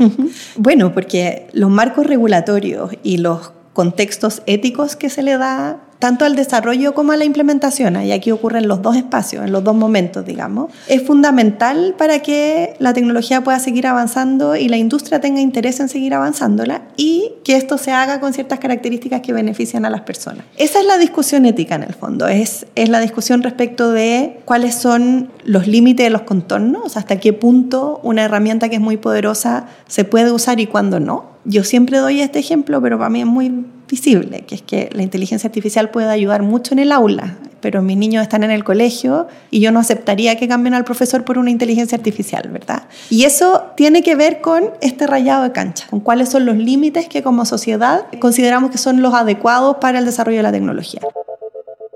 Bueno, 0.58 0.94
porque 0.94 1.48
los 1.54 1.70
marcos 1.70 2.06
regulatorios 2.06 2.92
y 3.04 3.18
los 3.18 3.52
contextos 3.74 4.42
éticos 4.48 4.96
que 4.96 5.10
se 5.10 5.24
le 5.24 5.38
da 5.38 5.87
tanto 6.00 6.26
al 6.26 6.36
desarrollo 6.36 6.94
como 6.94 7.12
a 7.12 7.18
la 7.18 7.26
implementación, 7.26 8.02
y 8.04 8.12
aquí 8.12 8.32
ocurren 8.32 8.68
los 8.68 8.82
dos 8.82 8.96
espacios, 8.96 9.44
en 9.44 9.52
los 9.52 9.64
dos 9.64 9.76
momentos, 9.76 10.26
digamos, 10.26 10.72
es 10.88 11.02
fundamental 11.04 11.96
para 11.98 12.20
que 12.20 12.76
la 12.80 12.94
tecnología 12.94 13.44
pueda 13.44 13.60
seguir 13.60 13.88
avanzando 13.88 14.56
y 14.56 14.68
la 14.68 14.78
industria 14.78 15.20
tenga 15.20 15.42
interés 15.42 15.80
en 15.80 15.90
seguir 15.90 16.14
avanzándola 16.14 16.84
y 16.98 17.34
que 17.44 17.56
esto 17.56 17.78
se 17.78 17.92
haga 17.92 18.20
con 18.20 18.34
ciertas 18.34 18.60
características 18.60 19.22
que 19.22 19.34
benefician 19.34 19.86
a 19.86 19.90
las 19.90 20.02
personas. 20.02 20.46
Esa 20.58 20.80
es 20.80 20.86
la 20.86 20.98
discusión 20.98 21.46
ética 21.46 21.76
en 21.76 21.84
el 21.84 21.94
fondo, 21.94 22.28
es, 22.28 22.68
es 22.76 22.90
la 22.90 23.00
discusión 23.00 23.42
respecto 23.44 23.92
de 23.92 24.40
cuáles 24.46 24.76
son 24.76 25.32
los 25.44 25.68
límites 25.68 26.06
de 26.06 26.10
los 26.10 26.24
contornos, 26.24 26.98
hasta 26.98 27.20
qué 27.20 27.34
punto 27.34 28.00
una 28.04 28.24
herramienta 28.24 28.70
que 28.70 28.76
es 28.76 28.82
muy 28.82 28.98
poderosa 28.98 29.68
se 29.88 30.04
puede 30.04 30.32
usar 30.32 30.60
y 30.60 30.68
cuándo 30.68 31.00
no. 31.00 31.38
Yo 31.46 31.64
siempre 31.64 31.98
doy 31.98 32.22
este 32.22 32.40
ejemplo, 32.40 32.82
pero 32.82 32.98
para 32.98 33.10
mí 33.10 33.22
es 33.22 33.26
muy 33.26 33.66
visible, 33.88 34.42
que 34.42 34.56
es 34.56 34.62
que 34.62 34.90
la 34.94 35.04
inteligencia 35.04 35.48
artificial 35.48 35.90
puede 35.90 36.10
ayudar 36.10 36.44
mucho 36.44 36.74
en 36.74 36.80
el 36.80 36.92
aula, 36.92 37.38
pero 37.62 37.82
mis 37.82 37.98
niños 37.98 38.22
están 38.22 38.44
en 38.44 38.52
el 38.52 38.64
colegio 38.64 39.28
y 39.52 39.60
yo 39.60 39.72
no 39.72 39.80
aceptaría 39.80 40.38
que 40.38 40.48
cambien 40.48 40.74
al 40.74 40.84
profesor 40.84 41.24
por 41.24 41.38
una 41.38 41.50
inteligencia 41.50 41.98
artificial, 41.98 42.50
¿verdad? 42.50 42.84
Y 43.10 43.24
eso 43.24 43.66
tiene 43.76 44.04
que 44.04 44.16
ver 44.16 44.42
con 44.42 44.72
este 44.82 45.08
rayado 45.08 45.44
de 45.44 45.52
cancha, 45.52 45.88
con 45.90 46.00
cuáles 46.00 46.30
son 46.30 46.46
los 46.46 46.58
límites 46.58 47.08
que 47.08 47.24
como 47.24 47.46
sociedad 47.46 48.06
consideramos 48.20 48.72
que 48.72 48.78
son 48.78 49.02
los 49.02 49.14
adecuados 49.14 49.78
para 49.78 50.00
el 50.00 50.06
desarrollo 50.06 50.38
de 50.38 50.44
la 50.44 50.52
tecnología. 50.52 51.02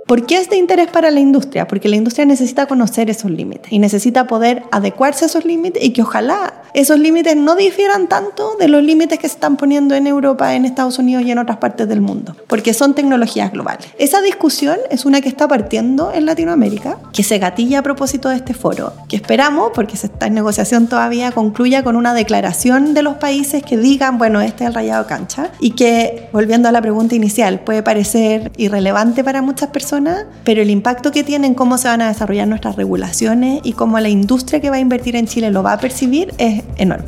¿Por 0.08 0.26
qué 0.26 0.40
es 0.40 0.50
de 0.50 0.58
interés 0.58 0.88
para 0.88 1.10
la 1.10 1.22
industria? 1.22 1.68
Porque 1.68 1.88
la 1.88 1.96
industria 1.96 2.26
necesita 2.26 2.66
conocer 2.66 3.10
esos 3.10 3.32
límites 3.32 3.72
y 3.72 3.80
necesita 3.80 4.28
poder 4.28 4.64
adecuarse 4.72 5.24
a 5.24 5.28
esos 5.28 5.46
límites 5.46 5.82
y 5.82 5.92
que 5.94 6.02
ojalá 6.02 6.61
esos 6.74 7.00
límites 7.00 7.36
no 7.36 7.56
difieran 7.56 8.08
tanto 8.08 8.56
de 8.60 8.68
los 8.68 8.84
límites 8.84 9.20
que 9.20 9.28
se 9.28 9.36
están 9.36 9.58
poniendo 9.58 9.96
en 9.96 10.08
Europa, 10.08 10.56
en 10.56 10.66
Estados 10.66 11.00
Unidos 11.00 11.24
y 11.24 11.32
en 11.32 11.38
otras 11.38 11.58
partes 11.58 11.88
del 11.88 12.02
mundo, 12.02 12.36
porque 12.48 12.74
son 12.74 12.94
tecnologías 12.94 13.52
globales. 13.52 13.88
Esa 13.98 14.22
discusión 14.22 14.78
es 14.90 15.06
una 15.06 15.22
que 15.22 15.30
está 15.30 15.48
partiendo 15.48 16.12
en 16.14 16.26
Latinoamérica, 16.26 16.98
que 17.14 17.24
se 17.24 17.38
gatilla 17.38 17.80
a 17.80 17.84
propósito 17.84 18.30
de 18.30 18.36
este 18.36 18.54
foro, 18.54 18.94
que 19.10 19.16
esperamos, 19.16 19.72
porque 19.74 19.98
se 19.98 20.08
está 20.08 20.28
en 20.28 20.34
negociación 20.34 20.88
todavía, 20.88 21.32
concluya 21.32 21.84
con 21.84 21.96
una 21.96 22.14
declaración 22.14 22.94
de 22.94 23.04
los 23.04 23.16
países 23.16 23.64
que 23.64 23.78
digan, 23.78 24.18
bueno, 24.18 24.42
este 24.42 24.64
es 24.64 24.70
el 24.70 24.74
rayado 24.74 25.08
cancha, 25.08 25.52
y 25.60 25.72
que, 25.72 26.30
volviendo 26.32 26.70
a 26.70 26.72
la 26.72 26.82
pregunta 26.82 27.16
inicial, 27.16 27.60
puede 27.62 27.84
parecer 27.84 28.52
irrelevante 28.58 29.24
para 29.24 29.42
muchas 29.42 29.70
personas, 29.70 30.26
pero 30.44 30.62
el 30.62 30.70
impacto 30.70 31.12
que 31.12 31.24
tiene 31.24 31.48
en 31.48 31.54
cómo 31.54 31.78
se 31.78 31.88
van 31.88 32.02
a 32.02 32.08
desarrollar 32.08 32.48
nuestras 32.48 32.76
regulaciones 32.76 33.62
y 33.64 33.74
cómo 33.74 34.00
la 34.00 34.10
industria 34.10 34.62
que 34.62 34.70
va 34.70 34.78
a 34.78 34.80
invertir 34.80 35.16
en 35.16 35.28
Chile 35.28 35.52
lo 35.52 35.64
va 35.64 35.74
a 35.74 35.80
percibir 35.80 36.34
es 36.38 36.61
enorme. 36.78 37.06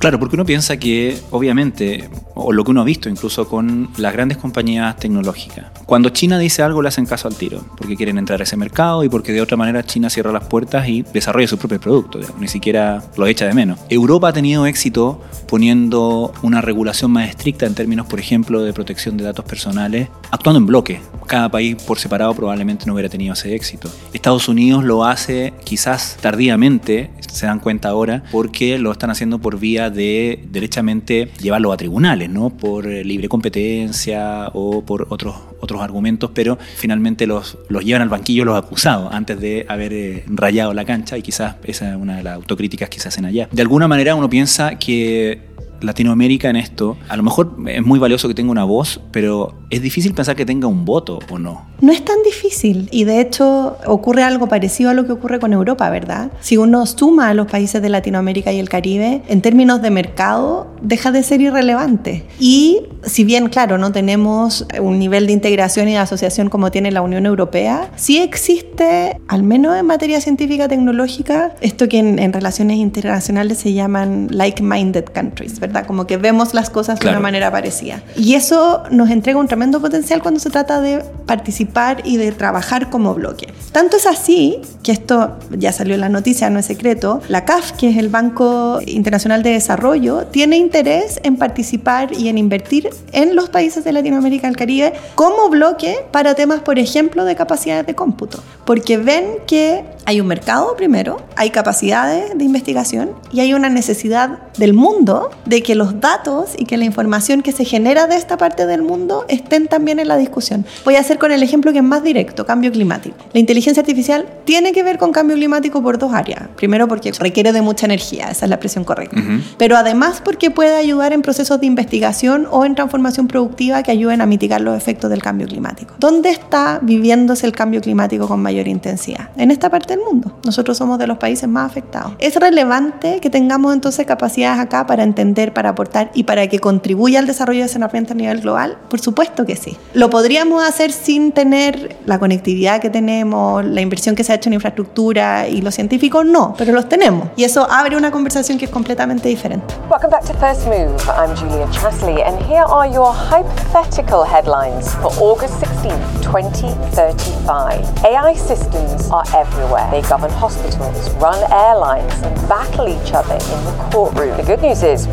Claro, 0.00 0.18
porque 0.18 0.36
uno 0.36 0.46
piensa 0.46 0.78
que, 0.78 1.18
obviamente, 1.30 2.08
o 2.42 2.52
lo 2.52 2.64
que 2.64 2.70
uno 2.70 2.80
ha 2.80 2.84
visto 2.84 3.08
incluso 3.08 3.48
con 3.48 3.90
las 3.96 4.12
grandes 4.12 4.38
compañías 4.38 4.96
tecnológicas, 4.96 5.66
cuando 5.86 6.08
China 6.10 6.38
dice 6.38 6.62
algo 6.62 6.82
le 6.82 6.88
hacen 6.88 7.06
caso 7.06 7.28
al 7.28 7.34
tiro, 7.34 7.64
porque 7.76 7.96
quieren 7.96 8.18
entrar 8.18 8.40
a 8.40 8.44
ese 8.44 8.56
mercado 8.56 9.04
y 9.04 9.08
porque 9.08 9.32
de 9.32 9.40
otra 9.40 9.56
manera 9.56 9.82
China 9.84 10.10
cierra 10.10 10.32
las 10.32 10.44
puertas 10.44 10.88
y 10.88 11.02
desarrolla 11.02 11.46
sus 11.46 11.58
propios 11.58 11.80
productos, 11.80 12.26
ni 12.38 12.48
siquiera 12.48 13.02
los 13.16 13.28
echa 13.28 13.46
de 13.46 13.54
menos. 13.54 13.78
Europa 13.88 14.28
ha 14.28 14.32
tenido 14.32 14.66
éxito 14.66 15.20
poniendo 15.48 16.32
una 16.42 16.60
regulación 16.60 17.10
más 17.10 17.28
estricta 17.28 17.66
en 17.66 17.74
términos, 17.74 18.06
por 18.06 18.20
ejemplo, 18.20 18.62
de 18.62 18.72
protección 18.72 19.16
de 19.16 19.24
datos 19.24 19.44
personales, 19.44 20.08
actuando 20.30 20.58
en 20.58 20.66
bloque. 20.66 21.00
Cada 21.26 21.48
país 21.48 21.76
por 21.82 21.98
separado 21.98 22.34
probablemente 22.34 22.86
no 22.86 22.94
hubiera 22.94 23.08
tenido 23.08 23.34
ese 23.34 23.54
éxito. 23.54 23.90
Estados 24.12 24.48
Unidos 24.48 24.84
lo 24.84 25.04
hace 25.04 25.52
quizás 25.64 26.16
tardíamente, 26.20 27.10
se 27.20 27.46
dan 27.46 27.60
cuenta 27.60 27.88
ahora, 27.88 28.24
porque 28.32 28.78
lo 28.78 28.92
están 28.92 29.10
haciendo 29.10 29.38
por 29.38 29.58
vía 29.58 29.90
de 29.90 30.44
derechamente 30.50 31.30
llevarlo 31.40 31.72
a 31.72 31.76
tribunales, 31.76 32.29
¿no? 32.32 32.50
Por 32.50 32.86
eh, 32.86 33.04
libre 33.04 33.28
competencia 33.28 34.48
o 34.52 34.82
por 34.82 35.06
otros, 35.10 35.34
otros 35.60 35.82
argumentos, 35.82 36.30
pero 36.32 36.58
finalmente 36.76 37.26
los, 37.26 37.58
los 37.68 37.84
llevan 37.84 38.02
al 38.02 38.08
banquillo 38.08 38.44
los 38.44 38.56
acusados 38.56 39.12
antes 39.12 39.40
de 39.40 39.66
haber 39.68 39.92
eh, 39.92 40.24
rayado 40.26 40.72
la 40.74 40.84
cancha 40.84 41.18
y 41.18 41.22
quizás 41.22 41.56
esa 41.64 41.90
es 41.90 41.96
una 41.96 42.16
de 42.16 42.22
las 42.22 42.34
autocríticas 42.34 42.88
que 42.88 43.00
se 43.00 43.08
hacen 43.08 43.24
allá. 43.24 43.48
De 43.50 43.62
alguna 43.62 43.88
manera 43.88 44.14
uno 44.14 44.28
piensa 44.28 44.78
que 44.78 45.49
Latinoamérica 45.80 46.50
en 46.50 46.56
esto, 46.56 46.96
a 47.08 47.16
lo 47.16 47.22
mejor 47.22 47.56
es 47.66 47.84
muy 47.84 47.98
valioso 47.98 48.28
que 48.28 48.34
tenga 48.34 48.50
una 48.50 48.64
voz, 48.64 49.00
pero 49.10 49.54
es 49.70 49.82
difícil 49.82 50.14
pensar 50.14 50.36
que 50.36 50.44
tenga 50.44 50.66
un 50.66 50.84
voto 50.84 51.20
o 51.30 51.38
no. 51.38 51.66
No 51.80 51.92
es 51.92 52.04
tan 52.04 52.16
difícil 52.24 52.88
y 52.90 53.04
de 53.04 53.20
hecho 53.20 53.76
ocurre 53.86 54.22
algo 54.22 54.48
parecido 54.48 54.90
a 54.90 54.94
lo 54.94 55.06
que 55.06 55.12
ocurre 55.12 55.38
con 55.38 55.52
Europa, 55.52 55.88
¿verdad? 55.88 56.30
Si 56.40 56.56
uno 56.56 56.84
suma 56.86 57.28
a 57.28 57.34
los 57.34 57.46
países 57.46 57.80
de 57.80 57.88
Latinoamérica 57.88 58.52
y 58.52 58.58
el 58.58 58.68
Caribe, 58.68 59.22
en 59.28 59.40
términos 59.40 59.80
de 59.80 59.90
mercado, 59.90 60.66
deja 60.82 61.10
de 61.10 61.22
ser 61.22 61.40
irrelevante. 61.40 62.26
Y 62.38 62.82
si 63.02 63.24
bien, 63.24 63.48
claro, 63.48 63.78
no 63.78 63.92
tenemos 63.92 64.66
un 64.80 64.98
nivel 64.98 65.26
de 65.26 65.32
integración 65.32 65.88
y 65.88 65.92
de 65.92 65.98
asociación 65.98 66.50
como 66.50 66.70
tiene 66.70 66.90
la 66.90 67.00
Unión 67.00 67.24
Europea, 67.24 67.90
sí 67.96 68.18
existe, 68.18 69.18
al 69.28 69.42
menos 69.42 69.76
en 69.78 69.86
materia 69.86 70.20
científica 70.20 70.68
tecnológica, 70.68 71.54
esto 71.60 71.88
que 71.88 71.98
en, 71.98 72.18
en 72.18 72.32
relaciones 72.32 72.76
internacionales 72.76 73.58
se 73.58 73.72
llaman 73.72 74.28
like-minded 74.30 75.04
countries, 75.04 75.60
¿verdad? 75.60 75.69
Como 75.86 76.06
que 76.06 76.16
vemos 76.16 76.54
las 76.54 76.70
cosas 76.70 76.98
de 76.98 77.08
una 77.08 77.20
manera 77.20 77.50
parecida. 77.50 78.02
Y 78.16 78.34
eso 78.34 78.82
nos 78.90 79.10
entrega 79.10 79.38
un 79.38 79.46
tremendo 79.46 79.80
potencial 79.80 80.22
cuando 80.22 80.40
se 80.40 80.50
trata 80.50 80.80
de 80.80 81.02
participar 81.26 82.02
y 82.04 82.16
de 82.16 82.32
trabajar 82.32 82.90
como 82.90 83.14
bloque. 83.14 83.52
Tanto 83.72 83.96
es 83.96 84.06
así, 84.06 84.60
que 84.82 84.92
esto 84.92 85.38
ya 85.50 85.72
salió 85.72 85.94
en 85.94 86.00
la 86.00 86.08
noticia, 86.08 86.50
no 86.50 86.58
es 86.58 86.66
secreto, 86.66 87.20
la 87.28 87.44
CAF, 87.44 87.72
que 87.72 87.90
es 87.90 87.96
el 87.96 88.08
Banco 88.08 88.80
Internacional 88.86 89.42
de 89.42 89.50
Desarrollo, 89.50 90.26
tiene 90.26 90.56
interés 90.56 91.20
en 91.22 91.36
participar 91.36 92.12
y 92.12 92.28
en 92.28 92.38
invertir 92.38 92.90
en 93.12 93.36
los 93.36 93.48
países 93.48 93.84
de 93.84 93.92
Latinoamérica 93.92 94.48
y 94.48 94.50
el 94.50 94.56
Caribe 94.56 94.92
como 95.14 95.48
bloque 95.48 96.04
para 96.10 96.34
temas, 96.34 96.60
por 96.60 96.78
ejemplo, 96.78 97.24
de 97.24 97.36
capacidades 97.36 97.86
de 97.86 97.94
cómputo. 97.94 98.42
Porque 98.64 98.98
ven 98.98 99.24
que 99.46 99.84
hay 100.04 100.20
un 100.20 100.26
mercado 100.26 100.74
primero, 100.76 101.20
hay 101.36 101.50
capacidades 101.50 102.36
de 102.36 102.44
investigación 102.44 103.12
y 103.32 103.40
hay 103.40 103.54
una 103.54 103.68
necesidad 103.68 104.38
del 104.56 104.74
mundo 104.74 105.30
de 105.44 105.59
que 105.62 105.74
los 105.74 106.00
datos 106.00 106.50
y 106.58 106.64
que 106.64 106.76
la 106.76 106.84
información 106.84 107.42
que 107.42 107.52
se 107.52 107.64
genera 107.64 108.06
de 108.06 108.16
esta 108.16 108.36
parte 108.36 108.66
del 108.66 108.82
mundo 108.82 109.24
estén 109.28 109.66
también 109.66 109.98
en 109.98 110.08
la 110.08 110.16
discusión. 110.16 110.64
Voy 110.84 110.96
a 110.96 111.00
hacer 111.00 111.18
con 111.18 111.32
el 111.32 111.42
ejemplo 111.42 111.72
que 111.72 111.78
es 111.78 111.84
más 111.84 112.02
directo, 112.02 112.46
cambio 112.46 112.70
climático. 112.72 113.16
La 113.32 113.40
inteligencia 113.40 113.80
artificial 113.80 114.26
tiene 114.44 114.72
que 114.72 114.82
ver 114.82 114.98
con 114.98 115.12
cambio 115.12 115.36
climático 115.36 115.82
por 115.82 115.98
dos 115.98 116.12
áreas. 116.12 116.48
Primero 116.56 116.88
porque 116.88 117.12
requiere 117.12 117.52
de 117.52 117.62
mucha 117.62 117.86
energía, 117.86 118.30
esa 118.30 118.46
es 118.46 118.48
la 118.48 118.56
expresión 118.56 118.84
correcta. 118.84 119.20
Pero 119.58 119.76
además 119.76 120.20
porque 120.24 120.50
puede 120.50 120.76
ayudar 120.76 121.12
en 121.12 121.22
procesos 121.22 121.60
de 121.60 121.66
investigación 121.66 122.46
o 122.50 122.64
en 122.64 122.74
transformación 122.74 123.28
productiva 123.28 123.82
que 123.82 123.90
ayuden 123.90 124.20
a 124.20 124.26
mitigar 124.26 124.60
los 124.60 124.76
efectos 124.76 125.10
del 125.10 125.22
cambio 125.22 125.46
climático. 125.46 125.94
¿Dónde 125.98 126.30
está 126.30 126.78
viviéndose 126.82 127.46
el 127.46 127.52
cambio 127.52 127.80
climático 127.80 128.26
con 128.28 128.40
mayor 128.40 128.68
intensidad? 128.68 129.30
En 129.36 129.50
esta 129.50 129.70
parte 129.70 129.96
del 129.96 130.04
mundo. 130.04 130.38
Nosotros 130.44 130.76
somos 130.78 130.98
de 130.98 131.06
los 131.06 131.18
países 131.18 131.48
más 131.48 131.70
afectados. 131.70 132.12
Es 132.18 132.36
relevante 132.36 133.20
que 133.20 133.30
tengamos 133.30 133.74
entonces 133.74 134.06
capacidades 134.06 134.60
acá 134.60 134.86
para 134.86 135.02
entender, 135.02 135.49
para 135.50 135.70
aportar 135.70 136.10
y 136.14 136.24
para 136.24 136.46
que 136.48 136.58
contribuya 136.58 137.18
al 137.18 137.26
desarrollo 137.26 137.60
de 137.60 137.66
ese 137.66 137.82
ambiente 137.82 138.12
a 138.12 138.16
nivel 138.16 138.40
global. 138.40 138.78
Por 138.88 139.00
supuesto 139.00 139.44
que 139.46 139.56
sí. 139.56 139.76
¿Lo 139.94 140.10
podríamos 140.10 140.66
hacer 140.66 140.92
sin 140.92 141.32
tener 141.32 141.96
la 142.06 142.18
conectividad 142.18 142.80
que 142.80 142.90
tenemos, 142.90 143.64
la 143.64 143.80
inversión 143.80 144.14
que 144.14 144.24
se 144.24 144.32
ha 144.32 144.36
hecho 144.36 144.48
en 144.48 144.54
infraestructura 144.54 145.48
y 145.48 145.62
los 145.62 145.74
científicos? 145.74 146.24
No, 146.24 146.54
pero 146.56 146.72
los 146.72 146.88
tenemos. 146.88 147.28
Y 147.36 147.44
eso 147.44 147.66
abre 147.70 147.96
una 147.96 148.10
conversación 148.10 148.58
que 148.58 148.66
es 148.66 148.70
completamente 148.70 149.28
diferente. 149.28 149.74
Welcome 149.90 150.10
back 150.10 150.24
to 150.26 150.34
First 150.34 150.66
Move. 150.66 150.96
I'm 151.08 151.34
Julia 151.36 151.66
Chasley 151.72 152.22
and 152.22 152.38
here 152.46 152.64
are 152.64 152.88
your 152.92 153.12
hypothetical 153.14 154.24
headlines 154.24 154.94
for 154.96 155.12
August 155.20 155.58
16, 155.60 155.92
2035. 156.22 158.04
AI 158.04 158.34
systems 158.34 159.10
are 159.10 159.24
everywhere. 159.34 159.88
They 159.90 160.02
govern 160.02 160.30
hospitals, 160.32 161.10
run 161.16 161.38
airlines, 161.52 162.12
and 162.22 162.34
battle 162.48 162.88
each 162.88 163.12
other 163.12 163.34
in 163.34 163.64
the 163.64 163.72
courtroom. 163.92 164.36
The 164.36 164.44
good 164.44 164.62
news 164.62 164.82
is 164.82 165.06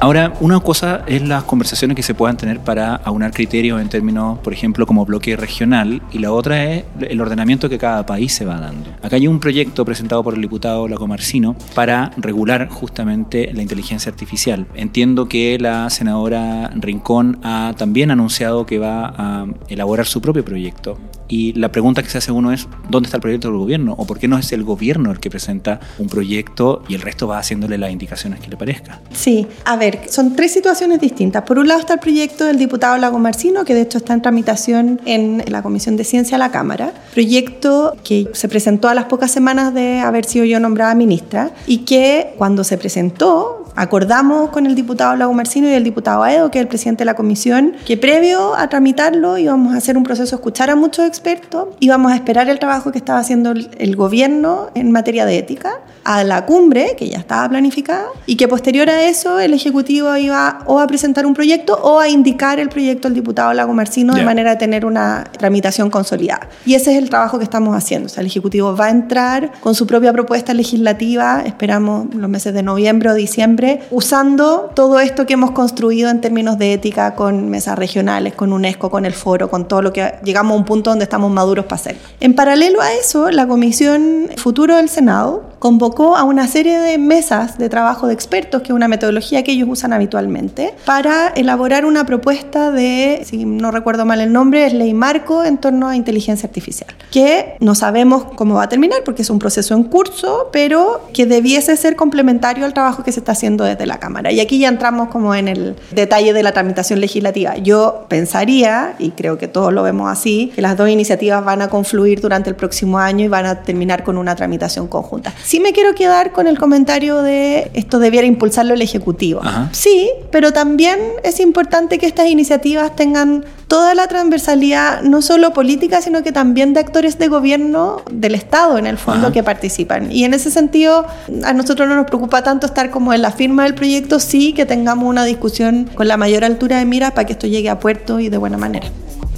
Ahora, 0.00 0.32
una 0.38 0.60
cosa 0.60 1.02
es 1.08 1.22
las 1.22 1.42
conversaciones 1.42 1.96
que 1.96 2.04
se 2.04 2.14
puedan 2.14 2.36
tener 2.36 2.60
para 2.60 2.94
aunar 2.94 3.32
criterios 3.32 3.80
en 3.80 3.88
términos, 3.88 4.38
por 4.38 4.52
ejemplo, 4.52 4.86
como 4.86 5.04
bloque 5.04 5.34
regional, 5.34 6.02
y 6.12 6.20
la 6.20 6.30
otra 6.30 6.62
es 6.66 6.84
el 7.00 7.20
ordenamiento 7.20 7.68
que 7.68 7.78
cada 7.78 8.06
país 8.06 8.32
se 8.32 8.44
va 8.44 8.60
dando. 8.60 8.90
Acá 9.02 9.16
hay 9.16 9.26
un 9.26 9.40
proyecto 9.40 9.84
presentado 9.84 10.22
por 10.22 10.34
el 10.34 10.40
diputado 10.40 10.86
Laco 10.86 11.08
Marcino 11.08 11.56
para 11.74 12.12
regular 12.16 12.68
justamente 12.68 13.52
la 13.52 13.62
inteligencia 13.62 14.08
artificial. 14.08 14.68
Entiendo 14.74 15.26
que 15.26 15.58
la 15.58 15.90
senadora 15.90 16.70
Rincón 16.76 17.40
ha 17.42 17.74
también 17.76 18.12
anunciado 18.12 18.66
que 18.66 18.78
va 18.78 19.12
a 19.18 19.46
elaborar 19.68 20.06
su 20.06 20.20
propio 20.20 20.44
proyecto. 20.44 20.96
Y 21.28 21.52
la 21.52 21.70
pregunta 21.70 22.02
que 22.02 22.08
se 22.08 22.18
hace 22.18 22.32
uno 22.32 22.52
es, 22.52 22.66
¿dónde 22.88 23.06
está 23.06 23.18
el 23.18 23.20
proyecto 23.20 23.48
del 23.48 23.58
gobierno? 23.58 23.94
¿O 23.98 24.06
por 24.06 24.18
qué 24.18 24.28
no 24.28 24.38
es 24.38 24.50
el 24.52 24.64
gobierno 24.64 25.10
el 25.10 25.20
que 25.20 25.30
presenta 25.30 25.80
un 25.98 26.08
proyecto 26.08 26.82
y 26.88 26.94
el 26.94 27.02
resto 27.02 27.28
va 27.28 27.38
haciéndole 27.38 27.76
las 27.78 27.90
indicaciones 27.90 28.40
que 28.40 28.48
le 28.48 28.56
parezca? 28.56 29.00
Sí, 29.12 29.46
a 29.64 29.76
ver, 29.76 30.00
son 30.08 30.34
tres 30.34 30.52
situaciones 30.52 31.00
distintas. 31.00 31.42
Por 31.42 31.58
un 31.58 31.68
lado 31.68 31.80
está 31.80 31.94
el 31.94 32.00
proyecto 32.00 32.44
del 32.46 32.58
diputado 32.58 32.96
Lago 32.96 33.18
Marcino, 33.18 33.64
que 33.64 33.74
de 33.74 33.82
hecho 33.82 33.98
está 33.98 34.14
en 34.14 34.22
tramitación 34.22 35.00
en 35.04 35.44
la 35.48 35.62
Comisión 35.62 35.96
de 35.96 36.04
Ciencia 36.04 36.36
de 36.36 36.40
la 36.40 36.50
Cámara. 36.50 36.92
Proyecto 37.12 37.96
que 38.04 38.28
se 38.32 38.48
presentó 38.48 38.88
a 38.88 38.94
las 38.94 39.04
pocas 39.04 39.30
semanas 39.30 39.74
de 39.74 40.00
haber 40.00 40.24
sido 40.24 40.44
yo 40.44 40.60
nombrada 40.60 40.94
ministra 40.94 41.52
y 41.66 41.78
que 41.78 42.34
cuando 42.38 42.64
se 42.64 42.78
presentó 42.78 43.64
acordamos 43.78 44.50
con 44.50 44.66
el 44.66 44.74
diputado 44.74 45.14
Lago 45.14 45.32
Marcino 45.32 45.68
y 45.68 45.72
el 45.72 45.84
diputado 45.84 46.24
Aedo, 46.24 46.50
que 46.50 46.58
es 46.58 46.62
el 46.62 46.68
presidente 46.68 47.02
de 47.02 47.06
la 47.06 47.14
comisión, 47.14 47.74
que 47.86 47.96
previo 47.96 48.56
a 48.56 48.68
tramitarlo 48.68 49.38
íbamos 49.38 49.74
a 49.74 49.78
hacer 49.78 49.96
un 49.96 50.02
proceso 50.02 50.30
de 50.30 50.36
escuchar 50.36 50.68
a 50.68 50.76
muchos 50.76 51.06
expertos, 51.06 51.68
íbamos 51.78 52.10
a 52.10 52.16
esperar 52.16 52.48
el 52.48 52.58
trabajo 52.58 52.90
que 52.90 52.98
estaba 52.98 53.20
haciendo 53.20 53.52
el 53.52 53.96
gobierno 53.96 54.70
en 54.74 54.90
materia 54.90 55.24
de 55.26 55.38
ética, 55.38 55.80
a 56.08 56.24
la 56.24 56.46
cumbre, 56.46 56.96
que 56.96 57.06
ya 57.06 57.18
estaba 57.18 57.46
planificada, 57.50 58.06
y 58.24 58.36
que 58.36 58.48
posterior 58.48 58.88
a 58.88 59.02
eso 59.04 59.38
el 59.40 59.52
Ejecutivo 59.52 60.16
iba 60.16 60.60
o 60.64 60.80
a 60.80 60.86
presentar 60.86 61.26
un 61.26 61.34
proyecto 61.34 61.78
o 61.82 62.00
a 62.00 62.08
indicar 62.08 62.58
el 62.58 62.70
proyecto 62.70 63.08
al 63.08 63.14
diputado 63.14 63.52
Lago 63.52 63.74
Marcino 63.74 64.14
de 64.14 64.24
manera 64.24 64.52
de 64.52 64.56
tener 64.56 64.86
una 64.86 65.24
tramitación 65.36 65.90
consolidada. 65.90 66.48
Y 66.64 66.74
ese 66.74 66.92
es 66.92 66.98
el 66.98 67.10
trabajo 67.10 67.36
que 67.36 67.44
estamos 67.44 67.76
haciendo. 67.76 68.06
O 68.06 68.08
sea, 68.08 68.22
el 68.22 68.26
Ejecutivo 68.28 68.74
va 68.74 68.86
a 68.86 68.90
entrar 68.90 69.52
con 69.60 69.74
su 69.74 69.86
propia 69.86 70.10
propuesta 70.14 70.54
legislativa, 70.54 71.42
esperamos 71.44 72.06
los 72.14 72.30
meses 72.30 72.54
de 72.54 72.62
noviembre 72.62 73.10
o 73.10 73.14
diciembre, 73.14 73.67
usando 73.90 74.70
todo 74.74 75.00
esto 75.00 75.26
que 75.26 75.34
hemos 75.34 75.52
construido 75.52 76.10
en 76.10 76.20
términos 76.20 76.58
de 76.58 76.72
ética 76.72 77.14
con 77.14 77.48
mesas 77.50 77.78
regionales, 77.78 78.34
con 78.34 78.52
UNESCO, 78.52 78.90
con 78.90 79.04
el 79.04 79.12
foro, 79.12 79.48
con 79.50 79.66
todo 79.66 79.82
lo 79.82 79.92
que 79.92 80.14
llegamos 80.24 80.54
a 80.54 80.56
un 80.56 80.64
punto 80.64 80.90
donde 80.90 81.04
estamos 81.04 81.30
maduros 81.30 81.64
para 81.64 81.76
hacer. 81.76 81.96
En 82.20 82.34
paralelo 82.34 82.80
a 82.80 82.92
eso, 82.92 83.30
la 83.30 83.46
Comisión 83.46 84.28
Futuro 84.36 84.76
del 84.76 84.88
Senado 84.88 85.44
convocó 85.58 86.16
a 86.16 86.24
una 86.24 86.46
serie 86.46 86.78
de 86.78 86.98
mesas 86.98 87.58
de 87.58 87.68
trabajo 87.68 88.06
de 88.06 88.14
expertos, 88.14 88.62
que 88.62 88.68
es 88.68 88.74
una 88.74 88.88
metodología 88.88 89.42
que 89.42 89.52
ellos 89.52 89.68
usan 89.70 89.92
habitualmente, 89.92 90.74
para 90.84 91.28
elaborar 91.28 91.84
una 91.84 92.04
propuesta 92.06 92.70
de, 92.70 93.22
si 93.24 93.44
no 93.44 93.70
recuerdo 93.70 94.04
mal 94.04 94.20
el 94.20 94.32
nombre, 94.32 94.66
es 94.66 94.72
ley 94.72 94.94
marco 94.94 95.44
en 95.44 95.58
torno 95.58 95.88
a 95.88 95.96
inteligencia 95.96 96.46
artificial, 96.46 96.90
que 97.10 97.56
no 97.60 97.74
sabemos 97.74 98.24
cómo 98.36 98.54
va 98.54 98.64
a 98.64 98.68
terminar 98.68 99.00
porque 99.04 99.22
es 99.22 99.30
un 99.30 99.38
proceso 99.38 99.74
en 99.74 99.84
curso, 99.84 100.48
pero 100.52 101.08
que 101.12 101.26
debiese 101.26 101.76
ser 101.76 101.96
complementario 101.96 102.64
al 102.64 102.74
trabajo 102.74 103.02
que 103.02 103.12
se 103.12 103.20
está 103.20 103.32
haciendo 103.32 103.64
desde 103.64 103.86
la 103.86 103.98
Cámara. 103.98 104.30
Y 104.32 104.40
aquí 104.40 104.58
ya 104.58 104.68
entramos 104.68 105.08
como 105.08 105.34
en 105.34 105.48
el 105.48 105.76
detalle 105.90 106.32
de 106.32 106.42
la 106.42 106.52
tramitación 106.52 107.00
legislativa. 107.00 107.56
Yo 107.56 108.06
pensaría, 108.08 108.94
y 108.98 109.10
creo 109.10 109.38
que 109.38 109.48
todos 109.48 109.72
lo 109.72 109.82
vemos 109.82 110.10
así, 110.10 110.52
que 110.54 110.62
las 110.62 110.76
dos 110.76 110.88
iniciativas 110.88 111.44
van 111.44 111.62
a 111.62 111.68
confluir 111.68 112.20
durante 112.20 112.48
el 112.48 112.56
próximo 112.56 112.98
año 112.98 113.24
y 113.24 113.28
van 113.28 113.46
a 113.46 113.62
terminar 113.62 114.04
con 114.04 114.16
una 114.16 114.36
tramitación 114.36 114.86
conjunta. 114.86 115.32
Sí 115.48 115.60
me 115.60 115.72
quiero 115.72 115.94
quedar 115.94 116.32
con 116.32 116.46
el 116.46 116.58
comentario 116.58 117.22
de 117.22 117.70
esto 117.72 117.98
debiera 118.00 118.26
impulsarlo 118.26 118.74
el 118.74 118.82
Ejecutivo. 118.82 119.40
Sí, 119.72 120.10
pero 120.30 120.52
también 120.52 120.98
es 121.22 121.40
importante 121.40 121.96
que 121.96 122.04
estas 122.04 122.26
iniciativas 122.26 122.94
tengan 122.94 123.46
toda 123.66 123.94
la 123.94 124.08
transversalidad, 124.08 125.00
no 125.00 125.22
solo 125.22 125.54
política, 125.54 126.02
sino 126.02 126.22
que 126.22 126.32
también 126.32 126.74
de 126.74 126.80
actores 126.80 127.18
de 127.18 127.28
gobierno 127.28 128.02
del 128.10 128.34
Estado, 128.34 128.76
en 128.76 128.86
el 128.86 128.98
fondo, 128.98 129.32
que 129.32 129.42
participan. 129.42 130.12
Y 130.12 130.24
en 130.24 130.34
ese 130.34 130.50
sentido, 130.50 131.06
a 131.42 131.54
nosotros 131.54 131.88
no 131.88 131.96
nos 131.96 132.04
preocupa 132.04 132.42
tanto 132.42 132.66
estar 132.66 132.90
como 132.90 133.14
en 133.14 133.22
la 133.22 133.30
firma 133.30 133.64
del 133.64 133.74
proyecto, 133.74 134.20
sí 134.20 134.52
que 134.52 134.66
tengamos 134.66 135.08
una 135.08 135.24
discusión 135.24 135.88
con 135.94 136.08
la 136.08 136.18
mayor 136.18 136.44
altura 136.44 136.76
de 136.76 136.84
miras 136.84 137.12
para 137.12 137.24
que 137.24 137.32
esto 137.32 137.46
llegue 137.46 137.70
a 137.70 137.80
puerto 137.80 138.20
y 138.20 138.28
de 138.28 138.36
buena 138.36 138.58
manera. 138.58 138.88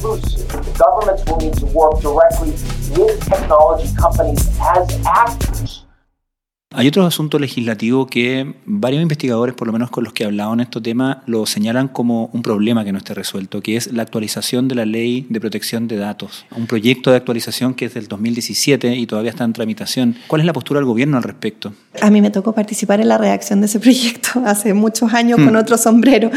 Governments 0.02 1.22
will 1.30 1.38
need 1.38 1.54
to 1.60 1.66
work 1.66 2.00
directly 2.00 2.52
with 2.98 3.16
technology 3.28 3.86
companies 3.94 4.48
as 4.60 4.88
actors 5.06 5.84
hay 6.72 6.86
otro 6.86 7.04
asunto 7.04 7.40
legislativo 7.40 8.06
que 8.06 8.54
varios 8.64 9.02
investigadores, 9.02 9.56
por 9.56 9.66
lo 9.66 9.72
menos 9.72 9.90
con 9.90 10.04
los 10.04 10.12
que 10.12 10.22
he 10.22 10.26
hablado 10.26 10.52
en 10.52 10.60
este 10.60 10.80
tema, 10.80 11.24
lo 11.26 11.44
señalan 11.44 11.88
como 11.88 12.30
un 12.32 12.42
problema 12.42 12.84
que 12.84 12.92
no 12.92 12.98
esté 12.98 13.12
resuelto, 13.12 13.60
que 13.60 13.76
es 13.76 13.92
la 13.92 14.04
actualización 14.04 14.68
de 14.68 14.76
la 14.76 14.86
ley 14.86 15.26
de 15.28 15.40
protección 15.40 15.88
de 15.88 15.96
datos. 15.96 16.46
Un 16.56 16.68
proyecto 16.68 17.10
de 17.10 17.16
actualización 17.16 17.74
que 17.74 17.86
es 17.86 17.94
del 17.94 18.06
2017 18.06 18.94
y 18.94 19.06
todavía 19.08 19.32
está 19.32 19.42
en 19.42 19.52
tramitación. 19.52 20.14
¿Cuál 20.28 20.42
es 20.42 20.46
la 20.46 20.52
postura 20.52 20.78
del 20.78 20.86
gobierno 20.86 21.16
al 21.16 21.24
respecto? 21.24 21.72
A 22.00 22.08
mí 22.08 22.20
me 22.20 22.30
tocó 22.30 22.52
participar 22.52 23.00
en 23.00 23.08
la 23.08 23.18
redacción 23.18 23.60
de 23.60 23.66
ese 23.66 23.80
proyecto 23.80 24.30
hace 24.46 24.72
muchos 24.72 25.12
años 25.12 25.40
con 25.40 25.54
hmm. 25.54 25.58
otro 25.58 25.76
sombrero. 25.76 26.30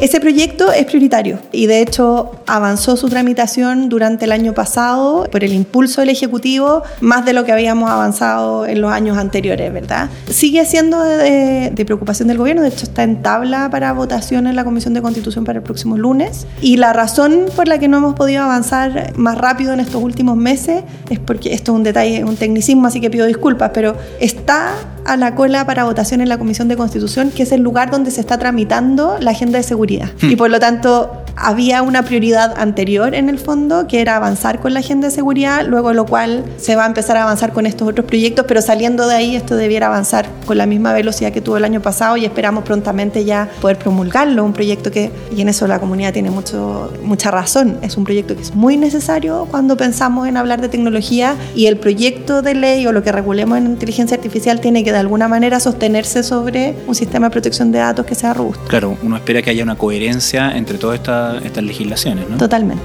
Ese 0.00 0.20
proyecto 0.20 0.72
es 0.72 0.86
prioritario 0.86 1.38
y 1.52 1.66
de 1.66 1.82
hecho 1.82 2.30
avanzó 2.46 2.96
su 2.96 3.10
tramitación 3.10 3.90
durante 3.90 4.24
el 4.24 4.32
año 4.32 4.54
pasado 4.54 5.28
por 5.30 5.44
el 5.44 5.52
impulso 5.52 6.00
del 6.00 6.08
Ejecutivo, 6.08 6.82
más 7.02 7.26
de 7.26 7.34
lo 7.34 7.44
que 7.44 7.52
habíamos 7.52 7.90
avanzado 7.90 8.64
en 8.64 8.80
los 8.80 8.90
años 8.90 9.18
anteriores. 9.18 9.65
¿Verdad? 9.70 10.10
Sigue 10.28 10.64
siendo 10.64 11.02
de, 11.02 11.72
preocupación 11.86 12.28
del 12.28 12.38
gobierno, 12.38 12.62
de 12.62 12.68
hecho 12.68 12.84
está 12.84 13.02
en 13.02 13.22
tabla 13.22 13.68
para 13.70 13.92
votación 13.92 14.46
en 14.46 14.56
la 14.56 14.64
Comisión 14.64 14.94
de 14.94 15.02
Constitución 15.02 15.44
para 15.44 15.58
el 15.58 15.62
próximo 15.62 15.96
lunes. 15.96 16.46
Y 16.60 16.76
la 16.76 16.92
razón 16.92 17.46
por 17.54 17.68
la 17.68 17.78
que 17.78 17.88
no 17.88 17.98
hemos 17.98 18.14
podido 18.14 18.42
avanzar 18.42 19.12
más 19.16 19.38
rápido 19.38 19.72
en 19.72 19.80
estos 19.80 20.02
últimos 20.02 20.36
meses 20.36 20.82
es 21.08 21.18
porque 21.18 21.52
esto 21.52 21.72
es 21.72 21.76
un 21.76 21.82
detalle, 21.82 22.24
un 22.24 22.36
tecnicismo, 22.36 22.86
así 22.86 23.00
que 23.00 23.10
pido 23.10 23.26
disculpas, 23.26 23.70
pero 23.72 23.96
está 24.20 24.74
a 25.06 25.16
la 25.16 25.34
cola 25.34 25.64
para 25.66 25.84
votación 25.84 26.20
en 26.20 26.28
la 26.28 26.38
Comisión 26.38 26.68
de 26.68 26.76
Constitución, 26.76 27.30
que 27.30 27.44
es 27.44 27.52
el 27.52 27.60
lugar 27.60 27.90
donde 27.90 28.10
se 28.10 28.20
está 28.20 28.38
tramitando 28.38 29.16
la 29.20 29.30
agenda 29.30 29.58
de 29.58 29.62
seguridad. 29.62 30.10
Hmm. 30.20 30.30
Y 30.30 30.36
por 30.36 30.50
lo 30.50 30.58
tanto, 30.58 31.24
había 31.36 31.82
una 31.82 32.02
prioridad 32.02 32.54
anterior 32.58 33.14
en 33.14 33.28
el 33.28 33.38
fondo, 33.38 33.86
que 33.86 34.00
era 34.00 34.16
avanzar 34.16 34.60
con 34.60 34.72
la 34.72 34.80
agenda 34.80 35.08
de 35.08 35.14
seguridad, 35.14 35.66
luego 35.66 35.92
lo 35.92 36.06
cual 36.06 36.44
se 36.56 36.76
va 36.76 36.84
a 36.84 36.86
empezar 36.86 37.18
a 37.18 37.22
avanzar 37.24 37.52
con 37.52 37.66
estos 37.66 37.86
otros 37.88 38.06
proyectos, 38.06 38.46
pero 38.48 38.62
saliendo 38.62 39.06
de 39.06 39.14
ahí 39.14 39.36
esto 39.36 39.54
debiera 39.54 39.86
avanzar 39.86 40.26
con 40.46 40.56
la 40.56 40.66
misma 40.66 40.92
velocidad 40.94 41.32
que 41.32 41.42
tuvo 41.42 41.58
el 41.58 41.64
año 41.64 41.80
pasado 41.82 42.16
y 42.16 42.24
esperamos 42.24 42.64
prontamente 42.64 43.24
ya 43.24 43.48
poder 43.60 43.78
promulgarlo, 43.78 44.44
un 44.44 44.54
proyecto 44.54 44.90
que, 44.90 45.10
y 45.34 45.42
en 45.42 45.48
eso 45.48 45.66
la 45.66 45.78
comunidad 45.78 46.12
tiene 46.12 46.30
mucho, 46.30 46.92
mucha 47.02 47.30
razón, 47.30 47.78
es 47.82 47.96
un 47.96 48.04
proyecto 48.04 48.34
que 48.34 48.42
es 48.42 48.54
muy 48.54 48.76
necesario 48.78 49.46
cuando 49.50 49.76
pensamos 49.76 50.26
en 50.26 50.38
hablar 50.38 50.60
de 50.60 50.68
tecnología 50.68 51.36
y 51.54 51.66
el 51.66 51.76
proyecto 51.76 52.40
de 52.40 52.54
ley 52.54 52.86
o 52.86 52.92
lo 52.92 53.02
que 53.02 53.12
regulemos 53.12 53.58
en 53.58 53.66
inteligencia 53.66 54.16
artificial 54.16 54.60
tiene 54.60 54.82
que 54.84 54.92
de 54.96 55.00
alguna 55.00 55.28
manera 55.28 55.60
sostenerse 55.60 56.22
sobre 56.22 56.74
un 56.86 56.94
sistema 56.94 57.26
de 57.26 57.30
protección 57.30 57.70
de 57.70 57.80
datos 57.80 58.06
que 58.06 58.14
sea 58.14 58.32
robusto. 58.32 58.64
Claro, 58.66 58.96
uno 59.02 59.16
espera 59.16 59.42
que 59.42 59.50
haya 59.50 59.62
una 59.62 59.76
coherencia 59.76 60.56
entre 60.56 60.78
todas 60.78 60.98
estas, 60.98 61.44
estas 61.44 61.62
legislaciones, 61.62 62.28
¿no? 62.30 62.38
Totalmente. 62.38 62.82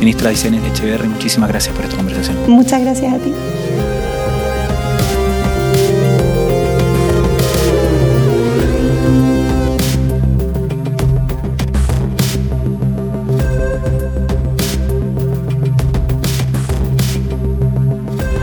Ministra 0.00 0.30
Dicen 0.30 0.54
Echeverri, 0.54 1.08
muchísimas 1.08 1.50
gracias 1.50 1.74
por 1.74 1.84
esta 1.84 1.96
conversación. 1.96 2.36
Muchas 2.46 2.80
gracias 2.80 3.12
a 3.12 3.18
ti. 3.18 3.34